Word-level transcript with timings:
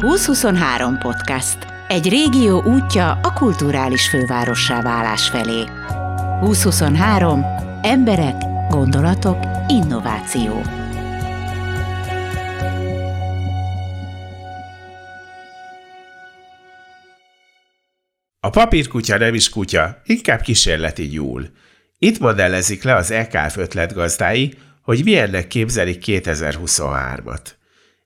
2023 0.00 0.98
podcast. 0.98 1.58
Egy 1.88 2.08
régió 2.08 2.62
útja 2.62 3.10
a 3.22 3.32
kulturális 3.32 4.08
fővárossá 4.08 4.82
válás 4.82 5.28
felé. 5.28 5.64
2023. 6.40 7.44
Emberek, 7.82 8.34
gondolatok, 8.68 9.38
innováció. 9.68 10.62
A 18.40 18.50
papírkutya 18.50 19.18
nem 19.18 19.34
is 19.34 19.48
kutya, 19.48 20.02
inkább 20.04 20.40
kísérleti 20.40 21.04
nyúl. 21.04 21.46
Itt 21.98 22.18
modellezik 22.18 22.82
le 22.82 22.94
az 22.94 23.10
EKF 23.10 23.56
ötletgazdái, 23.56 24.54
hogy 24.82 25.04
milyennek 25.04 25.46
képzelik 25.46 26.02
2023-at. 26.06 27.58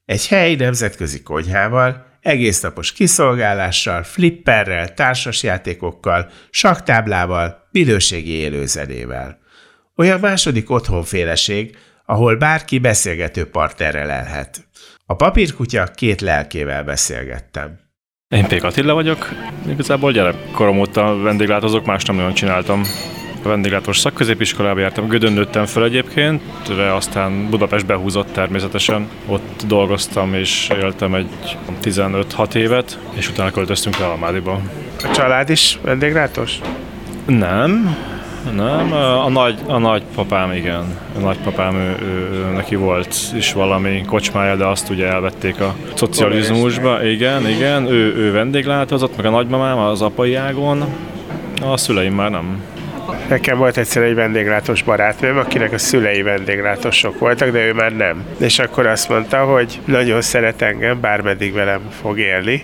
Egy 0.04 0.26
helyi 0.26 0.54
nemzetközi 0.54 1.22
konyhával, 1.22 2.06
egésznapos 2.20 2.92
kiszolgálással, 2.92 4.02
flipperrel, 4.02 4.94
társasjátékokkal, 4.94 6.30
saktáblával, 6.50 7.68
minőségi 7.70 8.32
élőzenével. 8.32 9.38
Olyan 9.96 10.20
második 10.20 10.70
otthonféleség, 10.70 11.76
ahol 12.06 12.36
bárki 12.36 12.78
beszélgető 12.78 13.46
partnerrel 13.50 14.10
elhet. 14.10 14.68
A 15.06 15.14
papírkutya 15.14 15.84
két 15.84 16.20
lelkével 16.20 16.84
beszélgettem. 16.84 17.78
Én 18.28 18.46
Pék 18.46 18.64
Attila 18.64 18.94
vagyok. 18.94 19.28
Igazából 19.68 20.12
gyerekkorom 20.12 20.78
óta 20.78 21.16
vendéglátozok, 21.16 21.86
más 21.86 22.04
nem 22.04 22.16
nagyon 22.16 22.34
csináltam. 22.34 22.82
A 23.44 23.48
vendéglátós 23.48 23.98
szakközépiskolába 23.98 24.80
jártam, 24.80 25.06
Gödön 25.06 25.32
nőttem 25.32 25.66
fel 25.66 25.84
egyébként, 25.84 26.42
de 26.76 26.82
aztán 26.82 27.48
Budapest 27.50 27.86
behúzott 27.86 28.32
természetesen. 28.32 29.08
Ott 29.26 29.62
dolgoztam 29.66 30.34
és 30.34 30.68
éltem 30.82 31.14
egy 31.14 31.56
15-6 31.82 32.54
évet, 32.54 32.98
és 33.14 33.28
utána 33.28 33.50
költöztünk 33.50 33.98
le 33.98 34.06
Almádiba. 34.06 34.60
A 35.02 35.10
család 35.14 35.50
is 35.50 35.78
vendéglátós? 35.82 36.58
Nem, 37.26 37.96
nem, 38.52 38.92
a, 38.92 39.28
nagy, 39.28 39.58
a 39.66 39.78
nagypapám 39.78 40.52
igen. 40.52 40.98
A 41.16 41.18
nagypapám, 41.18 41.74
ő, 41.74 41.96
ő, 42.02 42.52
neki 42.54 42.74
volt 42.74 43.16
is 43.36 43.52
valami 43.52 44.02
kocsmája, 44.06 44.56
de 44.56 44.66
azt 44.66 44.90
ugye 44.90 45.06
elvették 45.06 45.60
a 45.60 45.74
szocializmusba. 45.94 47.04
Igen, 47.04 47.48
igen, 47.48 47.86
ő, 47.86 48.14
ő 48.16 48.32
vendéglátozott, 48.32 49.16
meg 49.16 49.26
a 49.26 49.30
nagymamám 49.30 49.78
az 49.78 50.02
apai 50.02 50.34
ágon, 50.34 50.84
a 51.62 51.76
szüleim 51.76 52.14
már 52.14 52.30
nem. 52.30 52.62
Nekem 53.28 53.58
volt 53.58 53.76
egyszer 53.76 54.02
egy 54.02 54.14
vendéglátós 54.14 54.82
barátnőm, 54.82 55.38
akinek 55.38 55.72
a 55.72 55.78
szülei 55.78 56.22
vendéglátósok 56.22 57.18
voltak, 57.18 57.50
de 57.50 57.66
ő 57.66 57.72
már 57.72 57.96
nem. 57.96 58.24
És 58.38 58.58
akkor 58.58 58.86
azt 58.86 59.08
mondta, 59.08 59.44
hogy 59.44 59.80
nagyon 59.84 60.20
szeret 60.20 60.62
engem, 60.62 61.00
bármeddig 61.00 61.52
velem 61.52 61.80
fog 62.00 62.18
élni, 62.18 62.62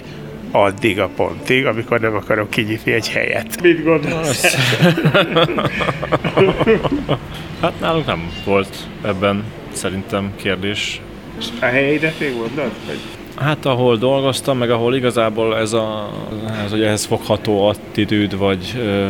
addig 0.51 1.01
a 1.01 1.09
pontig, 1.17 1.67
amikor 1.67 2.01
nem 2.01 2.15
akarok 2.15 2.51
kinyitni 2.51 2.93
egy 2.93 3.09
helyet. 3.09 3.63
Mit 3.63 3.85
gondolsz? 3.85 4.55
hát 7.63 7.81
nálunk 7.81 8.07
nem 8.07 8.31
volt 8.45 8.77
ebben 9.03 9.45
szerintem 9.73 10.33
kérdés. 10.37 11.01
A 11.61 11.65
helyidet 11.65 12.21
még 12.21 12.35
mondod? 12.37 12.71
Hogy... 12.87 12.99
Hát 13.37 13.67
ahol 13.67 13.97
dolgoztam, 13.97 14.59
meg 14.59 14.71
ahol 14.71 14.95
igazából 14.95 15.59
ez 15.59 15.73
a, 15.73 16.11
ez, 16.65 16.71
hogy 16.71 16.83
ehhez 16.83 17.05
fogható 17.05 17.67
attitűd, 17.67 18.39
vagy 18.39 18.75
ö, 18.77 19.07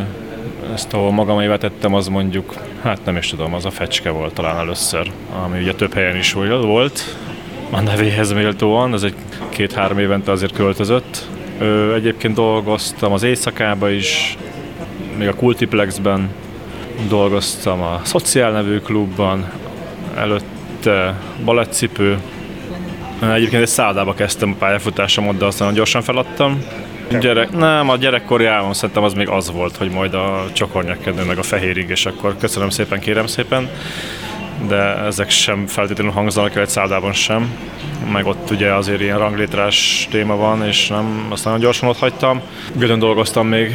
ezt 0.73 0.93
ahol 0.93 1.13
magam 1.13 1.59
tettem, 1.59 1.95
az 1.95 2.09
mondjuk, 2.09 2.55
hát 2.83 3.05
nem 3.05 3.17
is 3.17 3.29
tudom, 3.29 3.55
az 3.55 3.65
a 3.65 3.71
fecske 3.71 4.11
volt 4.11 4.35
talán 4.35 4.57
először, 4.57 5.11
ami 5.45 5.61
ugye 5.61 5.75
több 5.75 5.95
helyen 5.95 6.17
is 6.17 6.33
volt, 6.33 7.17
a 7.71 7.81
nevéhez 7.81 8.33
méltóan, 8.33 8.95
ez 8.95 9.03
egy 9.03 9.15
két-három 9.49 9.99
évente 9.99 10.31
azért 10.31 10.55
költözött. 10.55 11.29
Ö, 11.59 11.95
egyébként 11.95 12.35
dolgoztam 12.35 13.13
az 13.13 13.23
éjszakába 13.23 13.91
is, 13.91 14.37
még 15.17 15.29
a 15.29 15.35
Kultiplexben 15.35 16.31
dolgoztam 17.09 17.81
a 17.81 18.01
Szociál 18.03 18.51
nevű 18.53 18.79
klubban, 18.79 19.51
előtte 20.17 21.21
balettcipő. 21.45 22.19
Egyébként 23.23 23.63
egy 23.63 23.69
szálládába 23.69 24.15
kezdtem 24.15 24.51
a 24.51 24.59
pályafutásomat, 24.59 25.37
de 25.37 25.45
aztán 25.45 25.75
gyorsan 25.75 26.03
feladtam. 26.03 26.65
Gyerek, 27.19 27.51
nem, 27.51 27.89
a 27.89 27.97
gyerekkori 27.97 28.47
álmom 28.47 28.73
szerintem 28.73 29.03
az 29.03 29.15
még 29.15 29.29
az 29.29 29.51
volt, 29.51 29.77
hogy 29.77 29.91
majd 29.91 30.15
a 30.15 30.45
csokornyakkedő 30.53 31.25
meg 31.25 31.39
a 31.39 31.43
fehérig, 31.43 31.89
és 31.89 32.07
akkor 32.07 32.37
köszönöm 32.39 32.71
szépen, 32.71 33.01
kérem 33.01 33.27
szépen. 33.27 33.69
De 34.69 34.97
ezek 34.97 35.31
sem 35.31 35.67
feltétlenül 35.67 36.13
hangzanak 36.13 36.55
el 36.55 36.63
egy 36.63 36.69
szállában 36.69 37.13
sem. 37.13 37.55
Meg 38.13 38.27
ott 38.27 38.51
ugye 38.51 38.73
azért 38.75 39.01
ilyen 39.01 39.19
ranglétrás 39.19 40.09
téma 40.11 40.37
van, 40.37 40.67
és 40.67 40.89
nem, 40.89 41.27
azt 41.29 41.45
nagyon 41.45 41.61
gyorsan 41.61 41.89
ott 41.89 41.99
hagytam. 41.99 42.41
Gödön 42.75 42.99
dolgoztam 42.99 43.47
még, 43.47 43.75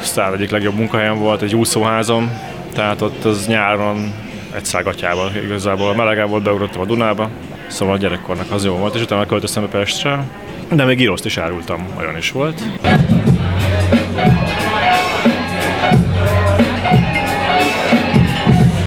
száll 0.00 0.32
egyik 0.32 0.50
legjobb 0.50 0.74
munkahelyem 0.74 1.18
volt, 1.18 1.42
egy 1.42 1.54
úszóházom, 1.54 2.38
tehát 2.74 3.00
ott 3.00 3.24
az 3.24 3.46
nyáron 3.46 4.14
egy 4.54 4.64
szágatjával 4.64 5.30
igazából 5.44 5.94
melegebb 5.94 6.28
volt, 6.28 6.42
beugrottam 6.42 6.80
a 6.80 6.84
Dunába, 6.84 7.30
szóval 7.66 7.94
a 7.94 7.98
gyerekkornak 7.98 8.50
az 8.50 8.64
jó 8.64 8.74
volt, 8.74 8.94
és 8.94 9.02
utána 9.02 9.26
költöztem 9.26 9.62
be 9.62 9.78
Pestre, 9.78 10.24
de 10.70 10.84
még 10.84 11.00
írószt 11.00 11.24
is 11.24 11.36
árultam, 11.36 11.86
olyan 11.98 12.16
is 12.16 12.30
volt. 12.30 12.62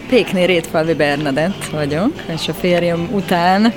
Pékné 0.10 0.44
Rétfalvi 0.44 0.94
Bernadett 0.94 1.66
vagyok, 1.72 2.12
és 2.34 2.48
a 2.48 2.54
férjem 2.54 3.10
után 3.12 3.74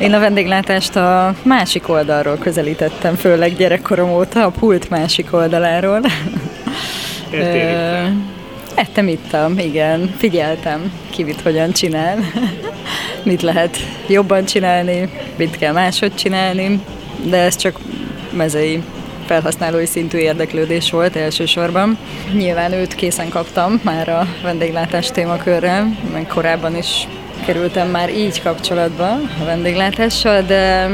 én 0.00 0.12
a 0.12 0.18
vendéglátást 0.18 0.96
a 0.96 1.34
másik 1.42 1.88
oldalról 1.88 2.38
közelítettem, 2.38 3.14
főleg 3.14 3.56
gyerekkorom 3.56 4.10
óta, 4.10 4.44
a 4.44 4.50
pult 4.50 4.90
másik 4.90 5.32
oldaláról. 5.32 6.00
Ettem, 8.74 9.08
ittam, 9.08 9.58
igen, 9.58 10.14
figyeltem, 10.16 10.92
ki 11.10 11.22
mit 11.22 11.40
hogyan 11.40 11.72
csinál, 11.72 12.18
mit 13.22 13.42
lehet 13.42 13.76
jobban 14.06 14.44
csinálni, 14.44 15.08
mit 15.36 15.56
kell 15.56 15.72
máshogy 15.72 16.14
csinálni, 16.14 16.80
de 17.24 17.36
ez 17.36 17.56
csak 17.56 17.78
mezei 18.30 18.82
felhasználói 19.26 19.86
szintű 19.86 20.18
érdeklődés 20.18 20.90
volt 20.90 21.16
elsősorban. 21.16 21.98
Nyilván 22.32 22.72
őt 22.72 22.94
készen 22.94 23.28
kaptam 23.28 23.80
már 23.82 24.08
a 24.08 24.26
vendéglátás 24.42 25.10
témakörrel, 25.10 25.96
meg 26.12 26.26
korábban 26.26 26.76
is 26.76 27.08
kerültem 27.44 27.88
már 27.88 28.10
így 28.14 28.42
kapcsolatba 28.42 29.08
a 29.40 29.44
vendéglátással, 29.44 30.42
de 30.42 30.90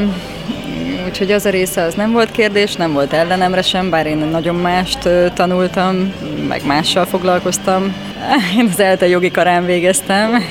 úgyhogy 1.15 1.33
az 1.33 1.47
a 1.47 1.51
része 1.51 1.83
az 1.83 1.95
nem 1.95 2.13
volt 2.13 2.31
kérdés, 2.31 2.75
nem 2.75 2.93
volt 2.93 3.13
ellenemre 3.13 3.63
sem, 3.63 3.91
bár 3.91 4.07
én 4.07 4.17
nagyon 4.17 4.55
mást 4.55 5.09
tanultam, 5.35 6.13
meg 6.49 6.67
mással 6.67 7.05
foglalkoztam. 7.05 7.95
Én 8.59 8.69
az 8.73 8.81
ELTE 8.81 9.09
jogi 9.09 9.31
karán 9.31 9.65
végeztem, 9.65 10.45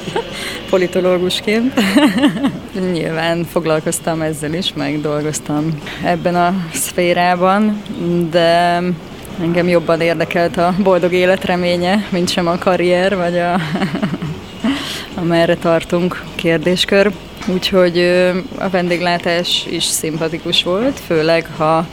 politológusként. 0.70 1.80
Nyilván 2.92 3.44
foglalkoztam 3.44 4.20
ezzel 4.20 4.52
is, 4.52 4.72
meg 4.72 5.00
dolgoztam 5.00 5.78
ebben 6.04 6.34
a 6.34 6.54
szférában, 6.72 7.82
de 8.30 8.80
engem 9.40 9.68
jobban 9.68 10.00
érdekelt 10.00 10.56
a 10.56 10.74
boldog 10.82 11.12
életreménye, 11.12 12.06
mint 12.08 12.30
sem 12.30 12.46
a 12.46 12.58
karrier, 12.58 13.16
vagy 13.16 13.38
a, 13.38 13.60
amerre 15.24 15.56
tartunk 15.56 16.22
kérdéskör. 16.34 17.12
Úgyhogy 17.46 17.98
a 18.58 18.68
vendéglátás 18.70 19.66
is 19.70 19.84
szimpatikus 19.84 20.62
volt, 20.62 21.00
főleg 21.06 21.46
ha 21.56 21.86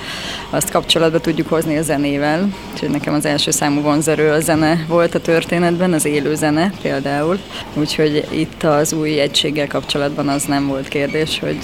azt 0.49 0.71
kapcsolatba 0.71 1.19
tudjuk 1.19 1.47
hozni 1.47 1.77
a 1.77 1.81
zenével. 1.81 2.49
Úgyhogy 2.73 2.89
nekem 2.89 3.13
az 3.13 3.25
első 3.25 3.51
számú 3.51 3.81
vonzerő 3.81 4.31
a 4.31 4.39
zene 4.39 4.85
volt 4.87 5.15
a 5.15 5.21
történetben, 5.21 5.93
az 5.93 6.05
élő 6.05 6.35
zene 6.35 6.71
például. 6.81 7.39
Úgyhogy 7.73 8.27
itt 8.29 8.63
az 8.63 8.93
új 8.93 9.19
egységgel 9.19 9.67
kapcsolatban 9.67 10.27
az 10.27 10.43
nem 10.43 10.67
volt 10.67 10.87
kérdés, 10.87 11.39
hogy 11.39 11.57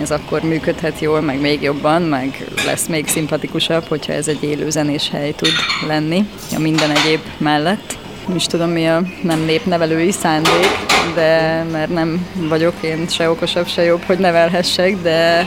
ez 0.00 0.10
akkor 0.10 0.42
működhet 0.42 1.00
jól, 1.00 1.20
meg 1.20 1.40
még 1.40 1.62
jobban, 1.62 2.02
meg 2.02 2.44
lesz 2.66 2.86
még 2.86 3.06
szimpatikusabb, 3.06 3.84
hogyha 3.88 4.12
ez 4.12 4.28
egy 4.28 4.42
élő 4.42 4.70
zenés 4.70 5.10
hely 5.10 5.32
tud 5.32 5.52
lenni 5.86 6.28
a 6.56 6.58
minden 6.58 6.90
egyéb 6.90 7.20
mellett 7.38 8.02
nem 8.26 8.36
is 8.36 8.46
tudom 8.46 8.70
mi 8.70 8.88
a 8.88 9.02
nem 9.22 9.40
népnevelői 9.40 10.10
szándék, 10.10 10.68
de 11.14 11.62
mert 11.72 11.92
nem 11.92 12.26
vagyok 12.48 12.74
én 12.80 13.08
se 13.08 13.30
okosabb, 13.30 13.66
se 13.66 13.82
jobb, 13.82 14.02
hogy 14.02 14.18
nevelhessek, 14.18 15.02
de 15.02 15.46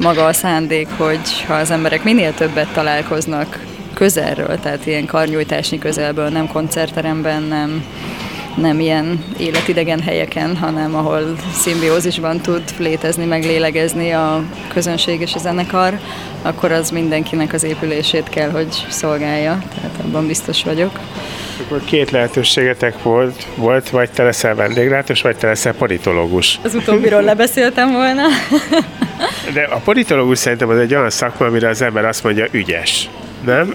maga 0.00 0.24
a 0.24 0.32
szándék, 0.32 0.88
hogy 0.96 1.44
ha 1.46 1.54
az 1.54 1.70
emberek 1.70 2.04
minél 2.04 2.34
többet 2.34 2.72
találkoznak 2.72 3.64
közelről, 3.94 4.58
tehát 4.60 4.86
ilyen 4.86 5.06
karnyújtásnyi 5.06 5.78
közelből, 5.78 6.28
nem 6.28 6.48
koncertteremben, 6.48 7.42
nem, 7.42 7.84
nem 8.56 8.80
ilyen 8.80 9.24
életidegen 9.38 10.00
helyeken, 10.00 10.56
hanem 10.56 10.94
ahol 10.94 11.36
szimbiózisban 11.52 12.40
tud 12.40 12.62
létezni, 12.78 13.24
meg 13.24 13.44
lélegezni 13.44 14.10
a 14.10 14.42
közönség 14.72 15.20
és 15.20 15.34
a 15.34 15.38
zenekar, 15.38 15.98
akkor 16.42 16.72
az 16.72 16.90
mindenkinek 16.90 17.52
az 17.52 17.62
épülését 17.62 18.28
kell, 18.28 18.50
hogy 18.50 18.86
szolgálja, 18.88 19.62
tehát 19.74 19.96
abban 20.04 20.26
biztos 20.26 20.62
vagyok. 20.62 21.00
Akkor 21.60 21.84
két 21.84 22.10
lehetőségetek 22.10 23.02
volt, 23.02 23.46
volt, 23.54 23.90
vagy 23.90 24.10
te 24.10 24.22
leszel 24.22 24.54
vendéglátós, 24.54 25.22
vagy 25.22 25.36
te 25.36 25.46
leszel 25.46 25.74
politológus. 25.74 26.58
Az 26.62 26.74
utóbbiról 26.74 27.22
lebeszéltem 27.22 27.92
volna. 27.92 28.22
De 29.52 29.62
a 29.62 29.78
politológus 29.78 30.38
szerintem 30.38 30.68
az 30.68 30.78
egy 30.78 30.94
olyan 30.94 31.10
szakma, 31.10 31.46
amire 31.46 31.68
az 31.68 31.82
ember 31.82 32.04
azt 32.04 32.24
mondja, 32.24 32.46
ügyes. 32.50 33.08
Nem? 33.44 33.74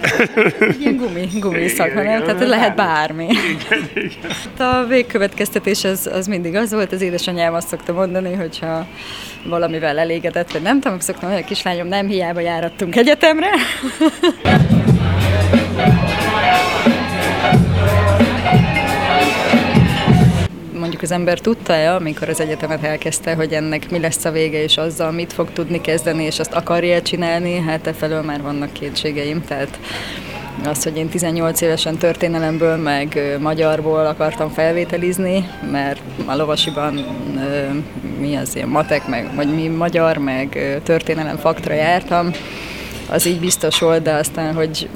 Ilyen 0.80 0.98
gumi, 0.98 1.28
gumi 1.40 1.68
szakma, 1.68 2.02
nem? 2.02 2.24
Tehát 2.24 2.48
lehet 2.48 2.76
bármi. 2.76 3.24
Igen, 3.24 3.90
igen. 3.94 4.68
A 4.70 4.86
végkövetkeztetés 4.88 5.84
az, 5.84 6.10
az 6.14 6.28
mindig 6.28 6.56
az 6.56 6.74
volt, 6.74 6.92
az 6.92 7.02
édesanyám 7.02 7.54
azt 7.54 7.68
szokta 7.68 7.94
mondani, 7.94 8.34
hogyha 8.34 8.86
valamivel 9.44 10.00
elégedett, 10.00 10.52
vagy 10.52 10.62
nem 10.62 10.80
tudom, 10.80 11.00
szoktam, 11.00 11.30
hogy 11.30 11.42
a 11.42 11.46
kislányom 11.46 11.88
nem 11.88 12.08
hiába 12.08 12.40
járattunk 12.40 12.96
egyetemre. 12.96 13.50
Mondjuk 21.00 21.18
az 21.18 21.28
ember 21.28 21.40
tudta-e, 21.40 21.96
amikor 21.96 22.30
az 22.30 22.40
egyetemet 22.40 22.84
elkezdte, 22.84 23.34
hogy 23.36 23.54
ennek 23.54 23.90
mi 23.92 24.00
lesz 24.00 24.26
a 24.26 24.32
vége, 24.32 24.64
és 24.64 24.78
azzal 24.78 25.12
mit 25.12 25.34
fog 25.34 25.52
tudni 25.54 25.82
kezdeni, 25.82 26.24
és 26.24 26.40
azt 26.40 26.54
akarja 26.54 27.02
csinálni, 27.02 27.60
hát 27.60 27.88
e 27.88 27.94
felől 27.94 28.22
már 28.22 28.42
vannak 28.42 28.74
kétségeim, 28.74 29.44
tehát 29.46 29.80
az, 30.66 30.84
hogy 30.84 30.98
én 30.98 31.10
18 31.10 31.62
évesen 31.62 31.98
történelemből, 31.98 32.76
meg 32.76 33.38
magyarból 33.40 34.06
akartam 34.06 34.50
felvételizni, 34.50 35.50
mert 35.72 36.02
a 36.26 36.36
lovasiban 36.36 36.94
mi 38.20 38.36
az 38.36 38.56
ilyen 38.56 38.68
matek, 38.68 39.08
meg, 39.08 39.36
vagy 39.36 39.56
mi 39.56 39.68
magyar, 39.68 40.18
meg 40.18 40.80
történelem 40.84 41.38
faktra 41.38 41.74
jártam, 41.74 42.32
az 43.10 43.26
így 43.26 43.40
biztos 43.40 43.80
volt, 43.80 44.02
de 44.02 44.14
aztán, 44.14 44.54
hogy 44.54 44.90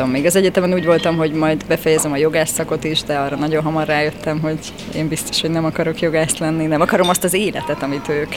tudom, 0.00 0.14
még 0.14 0.26
az 0.26 0.36
egyetemen 0.36 0.74
úgy 0.74 0.84
voltam, 0.84 1.16
hogy 1.16 1.32
majd 1.32 1.64
befejezem 1.66 2.12
a 2.12 2.16
jogász 2.16 2.50
szakot 2.50 2.84
is, 2.84 3.02
de 3.02 3.16
arra 3.16 3.36
nagyon 3.36 3.62
hamar 3.62 3.86
rájöttem, 3.86 4.40
hogy 4.40 4.58
én 4.94 5.08
biztos, 5.08 5.40
hogy 5.40 5.50
nem 5.50 5.64
akarok 5.64 6.00
jogász 6.00 6.38
lenni, 6.38 6.66
nem 6.66 6.80
akarom 6.80 7.08
azt 7.08 7.24
az 7.24 7.34
életet, 7.34 7.82
amit 7.82 8.08
ők 8.08 8.34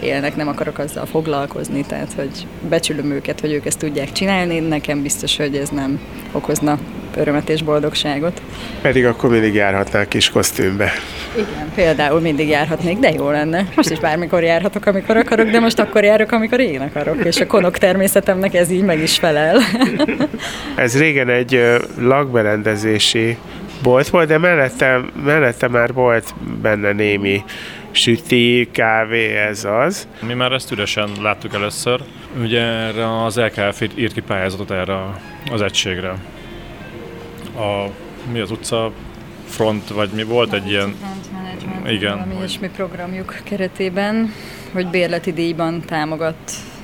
élnek, 0.00 0.36
nem 0.36 0.48
akarok 0.48 0.78
azzal 0.78 1.06
foglalkozni, 1.06 1.84
tehát 1.88 2.12
hogy 2.16 2.46
becsülöm 2.68 3.10
őket, 3.10 3.40
hogy 3.40 3.52
ők 3.52 3.66
ezt 3.66 3.78
tudják 3.78 4.12
csinálni, 4.12 4.58
nekem 4.58 5.02
biztos, 5.02 5.36
hogy 5.36 5.56
ez 5.56 5.68
nem 5.68 6.00
okozna 6.32 6.78
örömet 7.16 7.48
és 7.48 7.62
boldogságot. 7.62 8.40
Pedig 8.82 9.06
akkor 9.06 9.30
mindig 9.30 9.54
járhatnál 9.54 10.08
kis 10.08 10.30
kosztümbe. 10.30 10.92
Igen, 11.34 11.72
például 11.74 12.20
mindig 12.20 12.48
járhatnék, 12.48 12.98
de 12.98 13.12
jó 13.12 13.30
lenne. 13.30 13.66
Most 13.74 13.90
is 13.90 13.98
bármikor 13.98 14.42
járhatok, 14.42 14.86
amikor 14.86 15.16
akarok, 15.16 15.48
de 15.48 15.60
most 15.60 15.78
akkor 15.78 16.04
járok, 16.04 16.32
amikor 16.32 16.60
én 16.60 16.80
akarok, 16.80 17.24
és 17.24 17.40
a 17.40 17.46
konok 17.46 17.78
természetemnek 17.78 18.54
ez 18.54 18.70
így 18.70 18.82
meg 18.82 19.02
is 19.02 19.18
felel. 19.18 19.58
ez 20.76 21.00
régen 21.06 21.28
egy 21.28 21.60
lakberendezési 21.98 23.36
bolt 23.82 24.08
volt, 24.08 24.28
de 24.28 24.38
mellette, 24.38 25.00
mellette 25.24 25.68
már 25.68 25.92
volt 25.92 26.34
benne 26.62 26.92
némi 26.92 27.44
süti, 27.90 28.68
kávé, 28.72 29.36
ez 29.36 29.64
az. 29.64 30.08
Mi 30.26 30.34
már 30.34 30.52
ezt 30.52 30.72
üresen 30.72 31.10
láttuk 31.22 31.54
először. 31.54 32.00
Ugye 32.40 32.60
erre 32.60 33.24
az 33.24 33.36
LKF 33.36 33.82
írt 33.94 34.12
ki 34.12 34.20
pályázatot 34.20 34.70
erre 34.70 34.96
az 35.50 35.62
egységre 35.62 36.14
a, 37.56 37.90
mi 38.32 38.40
az 38.40 38.50
utca 38.50 38.92
front, 39.48 39.88
vagy 39.88 40.10
mi 40.14 40.22
volt 40.22 40.52
egy 40.52 40.68
ilyen... 40.68 40.94
Igen. 41.86 42.12
Valami 42.12 42.34
ilyesmi 42.34 42.68
programjuk 42.68 43.36
keretében, 43.44 44.32
hogy 44.72 44.86
bérleti 44.86 45.32
díjban 45.32 45.82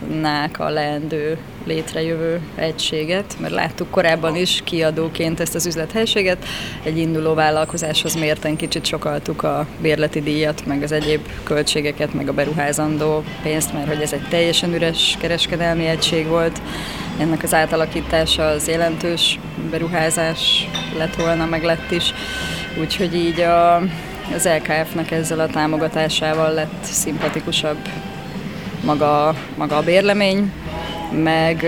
támogatnák 0.02 0.58
a 0.58 0.68
leendő 0.68 1.38
létrejövő 1.64 2.40
egységet, 2.54 3.36
mert 3.40 3.52
láttuk 3.52 3.90
korábban 3.90 4.36
is 4.36 4.60
kiadóként 4.64 5.40
ezt 5.40 5.54
az 5.54 5.66
üzlethelységet, 5.66 6.44
egy 6.82 6.98
induló 6.98 7.34
vállalkozáshoz 7.34 8.14
mérten 8.14 8.56
kicsit 8.56 8.84
sokaltuk 8.84 9.42
a 9.42 9.66
bérleti 9.80 10.20
díjat, 10.20 10.66
meg 10.66 10.82
az 10.82 10.92
egyéb 10.92 11.28
költségeket, 11.42 12.14
meg 12.14 12.28
a 12.28 12.32
beruházandó 12.32 13.24
pénzt, 13.42 13.72
mert 13.72 13.88
hogy 13.88 14.02
ez 14.02 14.12
egy 14.12 14.28
teljesen 14.28 14.74
üres 14.74 15.16
kereskedelmi 15.20 15.86
egység 15.86 16.26
volt. 16.26 16.60
Ennek 17.18 17.42
az 17.42 17.54
átalakítása 17.54 18.46
az 18.46 18.68
jelentős 18.68 19.38
beruházás 19.70 20.68
lett 20.98 21.14
volna, 21.14 21.46
meg 21.46 21.62
lett 21.62 21.90
is. 21.90 22.12
Úgyhogy 22.80 23.14
így 23.14 23.40
a, 23.40 23.76
az 24.34 24.48
LKF-nek 24.58 25.10
ezzel 25.10 25.40
a 25.40 25.46
támogatásával 25.46 26.52
lett 26.52 26.82
szimpatikusabb 26.82 27.78
maga, 28.84 29.34
maga 29.56 29.76
a 29.76 29.82
bérlemény, 29.82 30.52
meg 31.10 31.66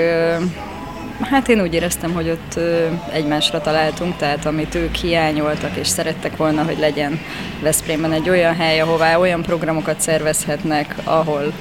hát 1.21 1.49
én 1.49 1.61
úgy 1.61 1.75
éreztem, 1.75 2.13
hogy 2.13 2.31
ott 2.31 2.61
egymásra 3.13 3.61
találtunk, 3.61 4.17
tehát 4.17 4.47
amit 4.47 4.75
ők 4.75 4.95
hiányoltak 4.95 5.77
és 5.77 5.89
szerettek 5.89 6.37
volna, 6.37 6.63
hogy 6.63 6.79
legyen 6.79 7.21
Veszprémben 7.63 8.13
egy 8.13 8.29
olyan 8.29 8.55
hely, 8.55 8.81
ahová 8.81 9.17
olyan 9.17 9.43
programokat 9.43 10.01
szervezhetnek, 10.01 10.95
ahol 11.05 11.53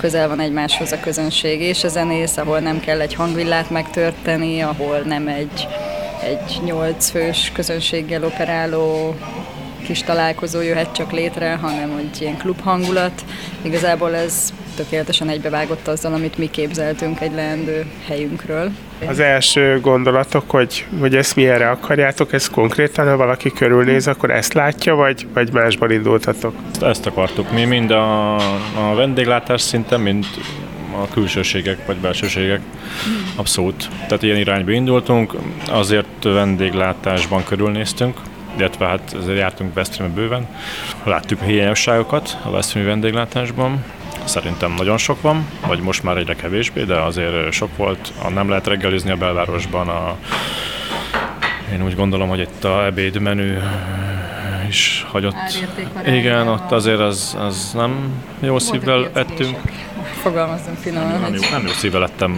közel 0.00 0.28
van 0.28 0.40
egymáshoz 0.40 0.92
a 0.92 1.00
közönség 1.00 1.60
és 1.60 1.84
a 1.84 1.88
zenész, 1.88 2.36
ahol 2.36 2.58
nem 2.58 2.80
kell 2.80 3.00
egy 3.00 3.14
hangvillát 3.14 3.70
megtörteni, 3.70 4.60
ahol 4.60 4.98
nem 4.98 5.28
egy, 5.28 5.68
egy 6.22 6.60
nyolc 6.64 7.10
fős 7.10 7.50
közönséggel 7.54 8.24
operáló 8.24 9.14
kis 9.84 10.02
találkozó 10.02 10.60
jöhet 10.60 10.92
csak 10.92 11.12
létre, 11.12 11.54
hanem 11.54 11.96
egy 11.96 12.20
ilyen 12.20 12.36
klub 12.36 12.60
hangulat. 12.60 13.24
Igazából 13.62 14.14
ez 14.14 14.52
tökéletesen 14.76 15.28
egybevágott 15.28 15.88
azzal, 15.88 16.12
amit 16.12 16.38
mi 16.38 16.50
képzeltünk 16.50 17.20
egy 17.20 17.32
leendő 17.34 17.86
helyünkről. 18.06 18.70
Az 19.06 19.20
első 19.20 19.80
gondolatok, 19.80 20.50
hogy, 20.50 20.86
hogy 21.00 21.16
ezt 21.16 21.36
mi 21.36 21.48
erre 21.48 21.70
akarjátok, 21.70 22.32
ez 22.32 22.48
konkrétan, 22.48 23.08
ha 23.08 23.16
valaki 23.16 23.52
körülnéz, 23.52 24.06
akkor 24.06 24.30
ezt 24.30 24.52
látja, 24.52 24.94
vagy, 24.94 25.26
vagy 25.34 25.52
másból 25.52 25.90
indultatok? 25.90 26.54
Ezt, 26.80 27.06
akartuk. 27.06 27.52
Mi 27.52 27.64
mind 27.64 27.90
a, 27.90 28.34
a 28.90 28.94
vendéglátás 28.94 29.60
szinten, 29.60 30.00
mind 30.00 30.26
a 31.02 31.08
külsőségek 31.08 31.86
vagy 31.86 31.96
belsőségek. 31.96 32.60
Abszolút. 33.36 33.88
Tehát 34.06 34.22
ilyen 34.22 34.36
irányba 34.36 34.70
indultunk, 34.70 35.34
azért 35.68 36.22
vendéglátásban 36.22 37.44
körülnéztünk, 37.44 38.16
illetve 38.58 38.86
hát 38.86 39.16
ezért 39.20 39.38
jártunk 39.38 39.74
Veszprémbe 39.74 40.20
bőven. 40.20 40.46
Láttuk 41.04 41.40
a 41.40 41.44
hiányosságokat 41.44 42.38
a 42.42 42.50
Veszprémi 42.50 42.86
vendéglátásban, 42.86 43.84
Szerintem 44.24 44.74
nagyon 44.74 44.98
sok 44.98 45.20
van, 45.20 45.46
vagy 45.66 45.80
most 45.80 46.02
már 46.02 46.16
egyre 46.16 46.34
kevésbé, 46.34 46.82
de 46.84 47.00
azért 47.00 47.52
sok 47.52 47.76
volt. 47.76 48.12
A 48.22 48.30
nem 48.30 48.48
lehet 48.48 48.66
reggelizni 48.66 49.10
a 49.10 49.16
belvárosban, 49.16 49.88
a, 49.88 50.16
én 51.72 51.84
úgy 51.84 51.94
gondolom, 51.94 52.28
hogy 52.28 52.40
itt 52.40 52.64
a 52.64 52.84
ebédmenü 52.84 53.58
is 54.68 55.06
hagyott. 55.10 55.34
Igen, 56.06 56.48
ott 56.48 56.72
azért 56.72 57.00
az, 57.00 57.36
az 57.38 57.70
nem 57.74 58.22
jó 58.40 58.58
szívvel 58.58 59.10
ettünk. 59.14 59.58
Fogalmazom 60.22 60.74
finoman. 60.74 61.20
Nem, 61.20 61.34
jó, 61.34 61.40
nem 61.50 61.66
jó 61.66 61.72
szívvel 61.72 62.02
ettem, 62.02 62.36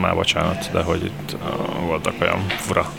már 0.00 0.14
bocsánat, 0.14 0.70
de 0.72 0.82
hogy 0.82 1.04
itt 1.04 1.36
voltak 1.86 2.14
olyan 2.20 2.46
fura 2.48 2.90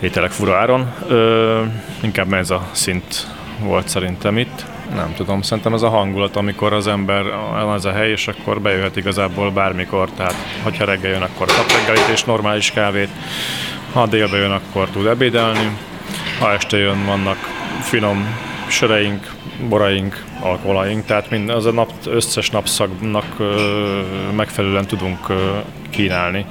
ételek 0.00 0.30
fura 0.30 0.56
áron. 0.56 0.92
Ö, 1.08 1.62
inkább 2.02 2.32
ez 2.32 2.50
a 2.50 2.68
szint 2.72 3.26
volt 3.60 3.88
szerintem 3.88 4.38
itt. 4.38 4.64
Nem 4.94 5.14
tudom, 5.14 5.42
szerintem 5.42 5.74
ez 5.74 5.82
a 5.82 5.88
hangulat, 5.88 6.36
amikor 6.36 6.72
az 6.72 6.86
ember 6.86 7.26
el 7.56 7.68
az 7.68 7.84
a 7.84 7.92
hely, 7.92 8.10
és 8.10 8.28
akkor 8.28 8.60
bejöhet 8.60 8.96
igazából 8.96 9.50
bármikor, 9.50 10.10
tehát 10.10 10.34
hogyha 10.62 10.84
reggel 10.84 11.10
jön, 11.10 11.22
akkor 11.22 11.46
kap 11.46 11.72
reggelit 11.72 12.08
és 12.12 12.24
normális 12.24 12.70
kávét, 12.70 13.08
ha 13.92 14.06
délbe 14.06 14.36
jön, 14.36 14.50
akkor 14.50 14.88
tud 14.88 15.06
ebédelni, 15.06 15.70
ha 16.40 16.52
este 16.52 16.76
jön, 16.76 17.06
vannak 17.06 17.36
finom 17.80 18.38
söreink, 18.66 19.34
boraink, 19.68 20.24
alkoholaink, 20.40 21.04
tehát 21.04 21.30
mind, 21.30 21.48
az 21.48 21.66
a 21.66 21.72
nap, 21.72 21.92
összes 22.04 22.50
napszaknak 22.50 23.24
megfelelően 24.36 24.86
tudunk 24.86 25.32
kínálni 25.90 26.46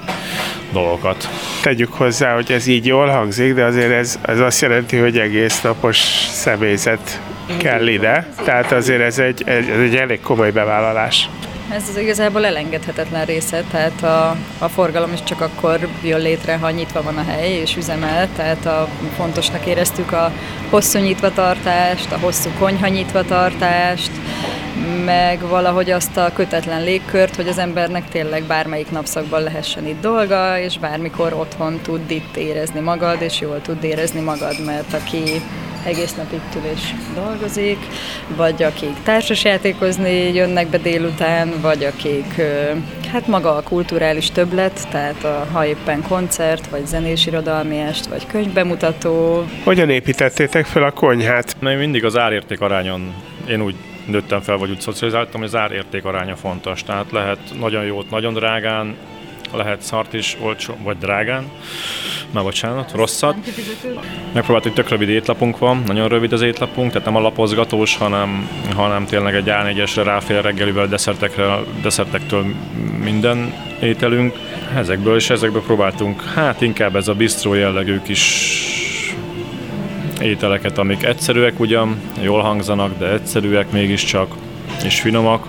dolgokat. 0.71 1.29
Tegyük 1.61 1.93
hozzá, 1.93 2.33
hogy 2.33 2.51
ez 2.51 2.67
így 2.67 2.85
jól 2.85 3.07
hangzik, 3.07 3.53
de 3.53 3.63
azért 3.63 3.91
ez, 3.91 4.19
ez 4.21 4.39
azt 4.39 4.61
jelenti, 4.61 4.97
hogy 4.97 5.17
egész 5.17 5.61
napos 5.61 5.97
személyzet 6.29 7.21
kell 7.57 7.87
ide, 7.87 8.27
tehát 8.43 8.71
azért 8.71 9.01
ez 9.01 9.19
egy, 9.19 9.43
ez 9.45 9.79
egy 9.79 9.95
elég 9.95 10.21
komoly 10.21 10.51
bevállalás. 10.51 11.29
Ez 11.69 11.89
az 11.89 11.97
igazából 11.97 12.45
elengedhetetlen 12.45 13.25
része, 13.25 13.63
tehát 13.71 14.03
a, 14.03 14.35
a 14.59 14.67
forgalom 14.67 15.13
is 15.13 15.23
csak 15.23 15.41
akkor 15.41 15.87
jön 16.03 16.19
létre, 16.19 16.57
ha 16.57 16.69
nyitva 16.69 17.01
van 17.01 17.17
a 17.17 17.23
hely 17.23 17.51
és 17.51 17.75
üzemel, 17.77 18.27
tehát 18.35 18.65
a, 18.65 18.87
fontosnak 19.15 19.65
éreztük 19.65 20.11
a 20.11 20.31
hosszú 20.69 20.99
nyitvatartást, 20.99 22.11
a 22.11 22.19
hosszú 22.19 22.49
konyha 22.59 22.87
nyitvatartást, 22.87 24.11
meg 25.05 25.39
valahogy 25.47 25.91
azt 25.91 26.17
a 26.17 26.31
kötetlen 26.33 26.83
légkört, 26.83 27.35
hogy 27.35 27.47
az 27.47 27.57
embernek 27.57 28.09
tényleg 28.09 28.43
bármelyik 28.43 28.91
napszakban 28.91 29.43
lehessen 29.43 29.87
itt 29.87 30.01
dolga, 30.01 30.59
és 30.59 30.79
bármikor 30.79 31.33
otthon 31.33 31.79
tud 31.81 32.11
itt 32.11 32.35
érezni 32.35 32.79
magad, 32.79 33.21
és 33.21 33.39
jól 33.39 33.61
tud 33.61 33.83
érezni 33.83 34.19
magad, 34.19 34.65
mert 34.65 34.93
aki 34.93 35.41
egész 35.85 36.15
nap 36.15 36.31
itt 36.31 36.55
ül 36.55 36.69
és 36.73 36.93
dolgozik, 37.15 37.77
vagy 38.35 38.63
akik 38.63 38.95
társasjátékozni 39.03 40.33
jönnek 40.33 40.67
be 40.67 40.77
délután, 40.77 41.53
vagy 41.61 41.83
akik 41.83 42.41
Hát 43.11 43.27
maga 43.27 43.55
a 43.55 43.61
kulturális 43.61 44.31
többlet, 44.31 44.87
tehát 44.89 45.23
a, 45.23 45.47
ha 45.51 45.65
éppen 45.65 46.01
koncert, 46.01 46.67
vagy 46.67 46.85
zenés 46.85 47.25
irodalmi 47.25 47.77
est, 47.77 48.05
vagy 48.05 48.25
könyvbemutató. 48.25 49.45
Hogyan 49.63 49.89
építettétek 49.89 50.65
fel 50.65 50.83
a 50.83 50.91
konyhát? 50.91 51.55
Még 51.59 51.77
mindig 51.77 52.05
az 52.05 52.17
árérték 52.17 52.61
arányon 52.61 53.13
én 53.49 53.61
úgy 53.61 53.75
nőttem 54.05 54.41
fel, 54.41 54.57
vagy 54.57 54.69
úgy 54.69 54.79
szocializáltam, 54.79 55.39
hogy 55.39 55.49
az 55.49 55.55
árérték 55.55 56.05
aránya 56.05 56.35
fontos. 56.35 56.83
Tehát 56.83 57.11
lehet 57.11 57.39
nagyon 57.59 57.83
jót, 57.83 58.09
nagyon 58.09 58.33
drágán, 58.33 58.95
lehet 59.53 59.81
szart 59.81 60.13
is 60.13 60.37
olcsó, 60.39 60.73
vagy 60.83 60.97
drágán, 60.97 61.45
már 62.31 62.43
bocsánat, 62.43 62.91
rosszat. 62.91 63.35
Megpróbáltuk, 64.33 64.73
tök 64.73 64.89
rövid 64.89 65.09
étlapunk 65.09 65.57
van, 65.57 65.83
nagyon 65.85 66.07
rövid 66.07 66.33
az 66.33 66.41
étlapunk, 66.41 66.91
tehát 66.91 67.05
nem 67.05 67.15
a 67.15 67.19
lapozgatós, 67.19 67.97
hanem, 67.97 68.49
hanem 68.75 69.05
tényleg 69.05 69.35
egy 69.35 69.47
A4-esre 69.47 70.01
ráfér 70.03 70.41
reggelivel, 70.41 70.87
desszertekre, 70.87 71.57
desszertektől 71.81 72.45
minden 73.03 73.53
ételünk. 73.81 74.35
Ezekből 74.75 75.15
és 75.15 75.29
ezekből 75.29 75.61
próbáltunk, 75.61 76.23
hát 76.23 76.61
inkább 76.61 76.95
ez 76.95 77.07
a 77.07 77.13
bistró 77.13 77.53
jellegű 77.53 77.99
kis 78.01 78.63
ételeket, 80.21 80.77
amik 80.77 81.03
egyszerűek 81.03 81.59
ugyan, 81.59 82.01
jól 82.21 82.41
hangzanak, 82.41 82.97
de 82.97 83.11
egyszerűek 83.11 83.71
mégiscsak, 83.71 84.35
és 84.83 85.01
finomak, 85.01 85.47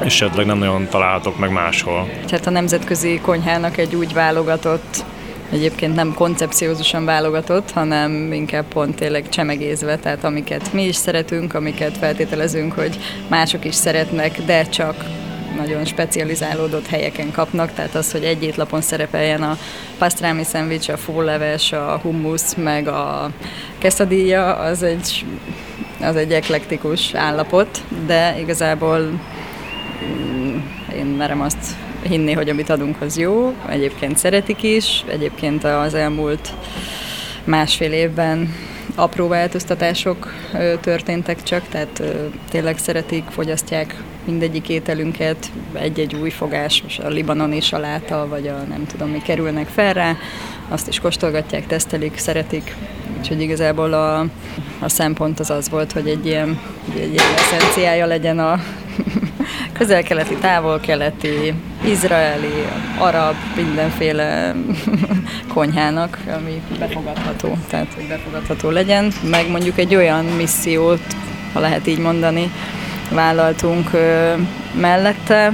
esetleg 0.00 0.46
nem 0.46 0.58
nagyon 0.58 0.88
találhatok 0.88 1.38
meg 1.38 1.50
máshol. 1.50 2.08
Tehát 2.26 2.46
a 2.46 2.50
nemzetközi 2.50 3.20
konyhának 3.22 3.76
egy 3.76 3.94
úgy 3.94 4.12
válogatott 4.12 5.04
egyébként 5.52 5.94
nem 5.94 6.14
koncepciózusan 6.14 7.04
válogatott, 7.04 7.70
hanem 7.70 8.32
inkább 8.32 8.64
pont 8.64 8.94
tényleg 8.94 9.28
csemegézve, 9.28 9.96
tehát 9.96 10.24
amiket 10.24 10.72
mi 10.72 10.86
is 10.86 10.96
szeretünk, 10.96 11.54
amiket 11.54 11.96
feltételezünk, 11.96 12.72
hogy 12.72 12.98
mások 13.28 13.64
is 13.64 13.74
szeretnek, 13.74 14.40
de 14.40 14.62
csak 14.64 15.04
nagyon 15.56 15.84
specializálódott 15.84 16.86
helyeken 16.86 17.30
kapnak, 17.30 17.72
tehát 17.72 17.94
az, 17.94 18.12
hogy 18.12 18.24
egy 18.24 18.42
étlapon 18.42 18.80
szerepeljen 18.80 19.42
a 19.42 19.56
pastrami 19.98 20.44
szendvics, 20.44 20.88
a 20.88 20.96
fóleves, 20.96 21.72
a 21.72 21.98
hummus, 22.02 22.42
meg 22.56 22.88
a 22.88 23.30
quesadilla, 23.80 24.54
az 24.54 24.82
egy, 24.82 25.24
az 26.00 26.16
egy 26.16 26.32
eklektikus 26.32 27.14
állapot, 27.14 27.82
de 28.06 28.36
igazából 28.38 29.20
én 30.96 31.06
merem 31.06 31.40
azt 31.40 31.76
hinni, 32.02 32.32
hogy 32.32 32.48
amit 32.48 32.70
adunk, 32.70 33.00
az 33.00 33.18
jó. 33.18 33.54
Egyébként 33.68 34.18
szeretik 34.18 34.62
is, 34.62 35.04
egyébként 35.08 35.64
az 35.64 35.94
elmúlt 35.94 36.52
másfél 37.44 37.92
évben 37.92 38.54
apró 38.94 39.28
változtatások 39.28 40.32
történtek 40.80 41.42
csak, 41.42 41.62
tehát 41.68 42.02
tényleg 42.50 42.78
szeretik, 42.78 43.24
fogyasztják 43.28 44.02
mindegyik 44.24 44.68
ételünket, 44.68 45.50
egy-egy 45.72 46.14
új 46.14 46.30
fogás, 46.30 46.82
most 46.82 46.98
a 46.98 47.08
libanoni 47.08 47.60
saláta, 47.60 48.26
vagy 48.28 48.46
a 48.46 48.56
nem 48.68 48.86
tudom 48.86 49.10
mi 49.10 49.18
kerülnek 49.18 49.66
fel 49.66 49.92
rá, 49.92 50.16
azt 50.68 50.88
is 50.88 51.00
kóstolgatják, 51.00 51.66
tesztelik, 51.66 52.18
szeretik, 52.18 52.74
úgyhogy 53.18 53.40
igazából 53.40 53.92
a, 53.92 54.18
a 54.78 54.88
szempont 54.88 55.40
az 55.40 55.50
az 55.50 55.70
volt, 55.70 55.92
hogy 55.92 56.08
egy 56.08 56.26
ilyen, 56.26 56.60
egy 56.94 57.12
ilyen 57.12 57.34
eszenciája 57.36 58.06
legyen 58.06 58.38
a 58.38 58.60
közel-keleti, 59.80 60.34
távol-keleti, 60.34 61.54
izraeli, 61.84 62.66
arab, 62.98 63.34
mindenféle 63.56 64.54
konyhának, 65.54 66.18
ami 66.36 66.62
befogadható, 66.78 67.58
tehát 67.68 67.86
hogy 67.94 68.06
befogadható 68.06 68.70
legyen, 68.70 69.12
meg 69.30 69.50
mondjuk 69.50 69.78
egy 69.78 69.94
olyan 69.94 70.24
missziót, 70.24 71.00
ha 71.52 71.60
lehet 71.60 71.86
így 71.86 71.98
mondani, 71.98 72.52
vállaltunk 73.10 73.90
mellette, 74.80 75.52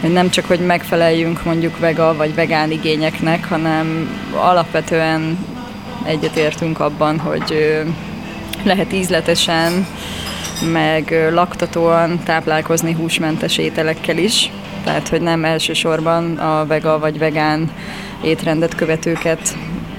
hogy 0.00 0.12
nem 0.12 0.30
csak, 0.30 0.44
hogy 0.44 0.60
megfeleljünk 0.60 1.44
mondjuk 1.44 1.78
vega 1.78 2.14
vagy 2.16 2.34
vegán 2.34 2.70
igényeknek, 2.70 3.48
hanem 3.48 4.08
alapvetően 4.34 5.38
egyetértünk 6.04 6.80
abban, 6.80 7.18
hogy 7.18 7.82
lehet 8.64 8.92
ízletesen, 8.92 9.86
meg 10.72 11.28
laktatóan 11.32 12.22
táplálkozni 12.24 12.92
húsmentes 12.92 13.58
ételekkel 13.58 14.16
is, 14.16 14.50
tehát 14.84 15.08
hogy 15.08 15.20
nem 15.20 15.44
elsősorban 15.44 16.36
a 16.36 16.66
vega 16.66 16.98
vagy 16.98 17.18
vegán 17.18 17.70
étrendet 18.24 18.74
követőket 18.74 19.56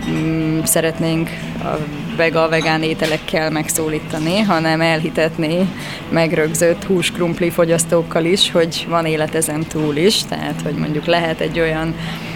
mm, 0.09 0.59
szeretnénk 0.63 1.29
a 1.63 1.77
vega, 2.17 2.49
vegán 2.49 2.83
ételekkel 2.83 3.49
megszólítani, 3.49 4.39
hanem 4.39 4.81
elhitetni 4.81 5.69
megrögzött 6.09 6.83
húskrumpli 6.83 7.49
fogyasztókkal 7.49 8.25
is, 8.25 8.51
hogy 8.51 8.85
van 8.89 9.05
élet 9.05 9.35
ezen 9.35 9.63
túl 9.63 9.95
is, 9.95 10.23
tehát 10.23 10.61
hogy 10.63 10.73
mondjuk 10.73 11.05
lehet 11.05 11.39
egy 11.39 11.59
olyan 11.59 11.95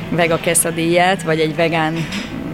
vega 0.10 0.38
keszadíját, 0.38 1.24
vagy 1.24 1.39
egy 1.39 1.56
vegán 1.56 1.94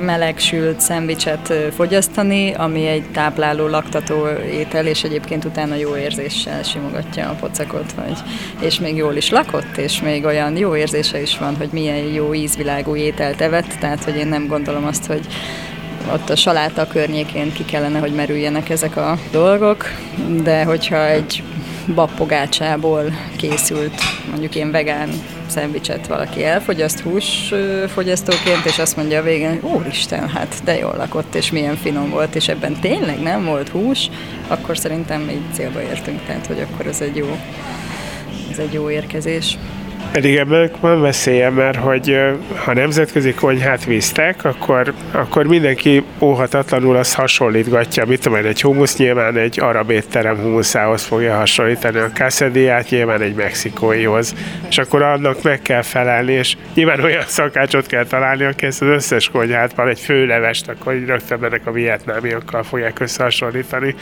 melegsült 0.01 0.79
szendvicset 0.79 1.53
fogyasztani, 1.75 2.53
ami 2.53 2.87
egy 2.87 3.11
tápláló, 3.11 3.67
laktató 3.67 4.27
étel, 4.51 4.85
és 4.85 5.03
egyébként 5.03 5.45
utána 5.45 5.75
jó 5.75 5.95
érzéssel 5.95 6.63
simogatja 6.63 7.29
a 7.29 7.33
pocakot, 7.39 7.93
vagy, 7.93 8.17
és 8.59 8.79
még 8.79 8.95
jól 8.95 9.15
is 9.15 9.29
lakott, 9.29 9.77
és 9.77 10.01
még 10.01 10.25
olyan 10.25 10.57
jó 10.57 10.75
érzése 10.75 11.21
is 11.21 11.37
van, 11.37 11.55
hogy 11.55 11.69
milyen 11.71 11.97
jó 11.97 12.33
ízvilágú 12.33 12.95
ételt 12.95 13.41
evett, 13.41 13.77
tehát 13.79 14.03
hogy 14.03 14.15
én 14.15 14.27
nem 14.27 14.47
gondolom 14.47 14.85
azt, 14.85 15.05
hogy 15.05 15.27
ott 16.13 16.29
a 16.29 16.35
saláta 16.35 16.87
környékén 16.87 17.53
ki 17.53 17.65
kellene, 17.65 17.99
hogy 17.99 18.13
merüljenek 18.13 18.69
ezek 18.69 18.97
a 18.97 19.17
dolgok, 19.31 19.85
de 20.43 20.63
hogyha 20.63 21.07
egy 21.07 21.43
babpogácsából 21.95 23.03
készült, 23.37 24.01
mondjuk 24.29 24.55
én 24.55 24.71
vegán 24.71 25.09
szendvicset 25.47 26.07
valaki 26.07 26.43
elfogyaszt 26.43 26.99
húsfogyasztóként, 26.99 28.65
és 28.65 28.79
azt 28.79 28.95
mondja 28.95 29.19
a 29.19 29.23
végén, 29.23 29.59
hogy 29.61 29.71
úristen, 29.71 30.29
hát 30.29 30.61
de 30.63 30.77
jól 30.77 30.95
lakott, 30.97 31.35
és 31.35 31.51
milyen 31.51 31.75
finom 31.75 32.09
volt, 32.09 32.35
és 32.35 32.47
ebben 32.47 32.79
tényleg 32.79 33.21
nem 33.21 33.45
volt 33.45 33.69
hús, 33.69 34.09
akkor 34.47 34.77
szerintem 34.77 35.29
így 35.29 35.53
célba 35.53 35.81
értünk, 35.81 36.25
tehát 36.25 36.47
hogy 36.47 36.59
akkor 36.59 36.87
ez 36.87 37.01
egy 37.01 37.15
jó, 37.15 37.37
ez 38.51 38.57
egy 38.57 38.73
jó 38.73 38.89
érkezés. 38.89 39.57
Pedig 40.11 40.35
ebben 40.35 40.71
van 40.79 41.01
veszélye, 41.01 41.49
mert 41.49 41.77
hogy 41.77 42.17
ha 42.55 42.73
nemzetközi 42.73 43.33
konyhát 43.33 43.85
visztek, 43.85 44.45
akkor, 44.45 44.93
akkor 45.11 45.45
mindenki 45.45 46.03
óhatatlanul 46.19 46.95
azt 46.95 47.13
hasonlítgatja. 47.13 48.05
Mit 48.05 48.21
tudom 48.21 48.45
egy 48.45 48.61
humusz 48.61 48.97
nyilván 48.97 49.37
egy 49.37 49.59
arab 49.59 49.89
étterem 49.89 50.37
humuszához 50.37 51.03
fogja 51.03 51.35
hasonlítani, 51.35 51.99
a 51.99 52.09
quesadillát 52.15 52.89
nyilván 52.89 53.21
egy 53.21 53.35
mexikóihoz. 53.35 54.35
És 54.69 54.77
akkor 54.77 55.01
annak 55.01 55.43
meg 55.43 55.61
kell 55.61 55.81
felelni, 55.81 56.31
és 56.31 56.55
nyilván 56.73 57.03
olyan 57.03 57.23
szakácsot 57.25 57.85
kell 57.85 58.05
találni, 58.05 58.43
aki 58.43 58.65
ezt 58.65 58.81
az 58.81 58.87
összes 58.87 59.29
konyhát 59.29 59.73
van, 59.73 59.87
egy 59.87 59.99
főlevest, 59.99 60.67
akkor 60.67 60.93
rögtön 61.05 61.43
ennek 61.43 61.61
a 61.65 61.71
vietnámiakkal 61.71 62.63
fogják 62.63 62.99
összehasonlítani. 62.99 63.95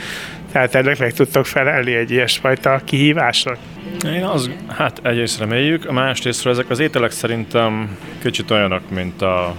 Tehát 0.58 0.76
ennek 0.76 1.00
meg 1.00 1.14
tudtok 1.14 1.46
felelni 1.46 1.94
egy 1.94 2.12
ilyesfajta 2.12 2.82
kihívásnak. 2.84 3.58
Én 4.06 4.24
az, 4.24 4.52
hát 4.68 5.00
egyrészt 5.04 5.40
reméljük, 5.40 5.86
a 5.86 5.92
másrésztről 5.92 6.54
ezek 6.54 6.70
az 6.70 6.80
ételek 6.80 7.12
szerintem 7.12 7.98
kicsit 8.22 8.52
olyanok, 8.52 8.90
mint 8.90 9.22
a, 9.22 9.56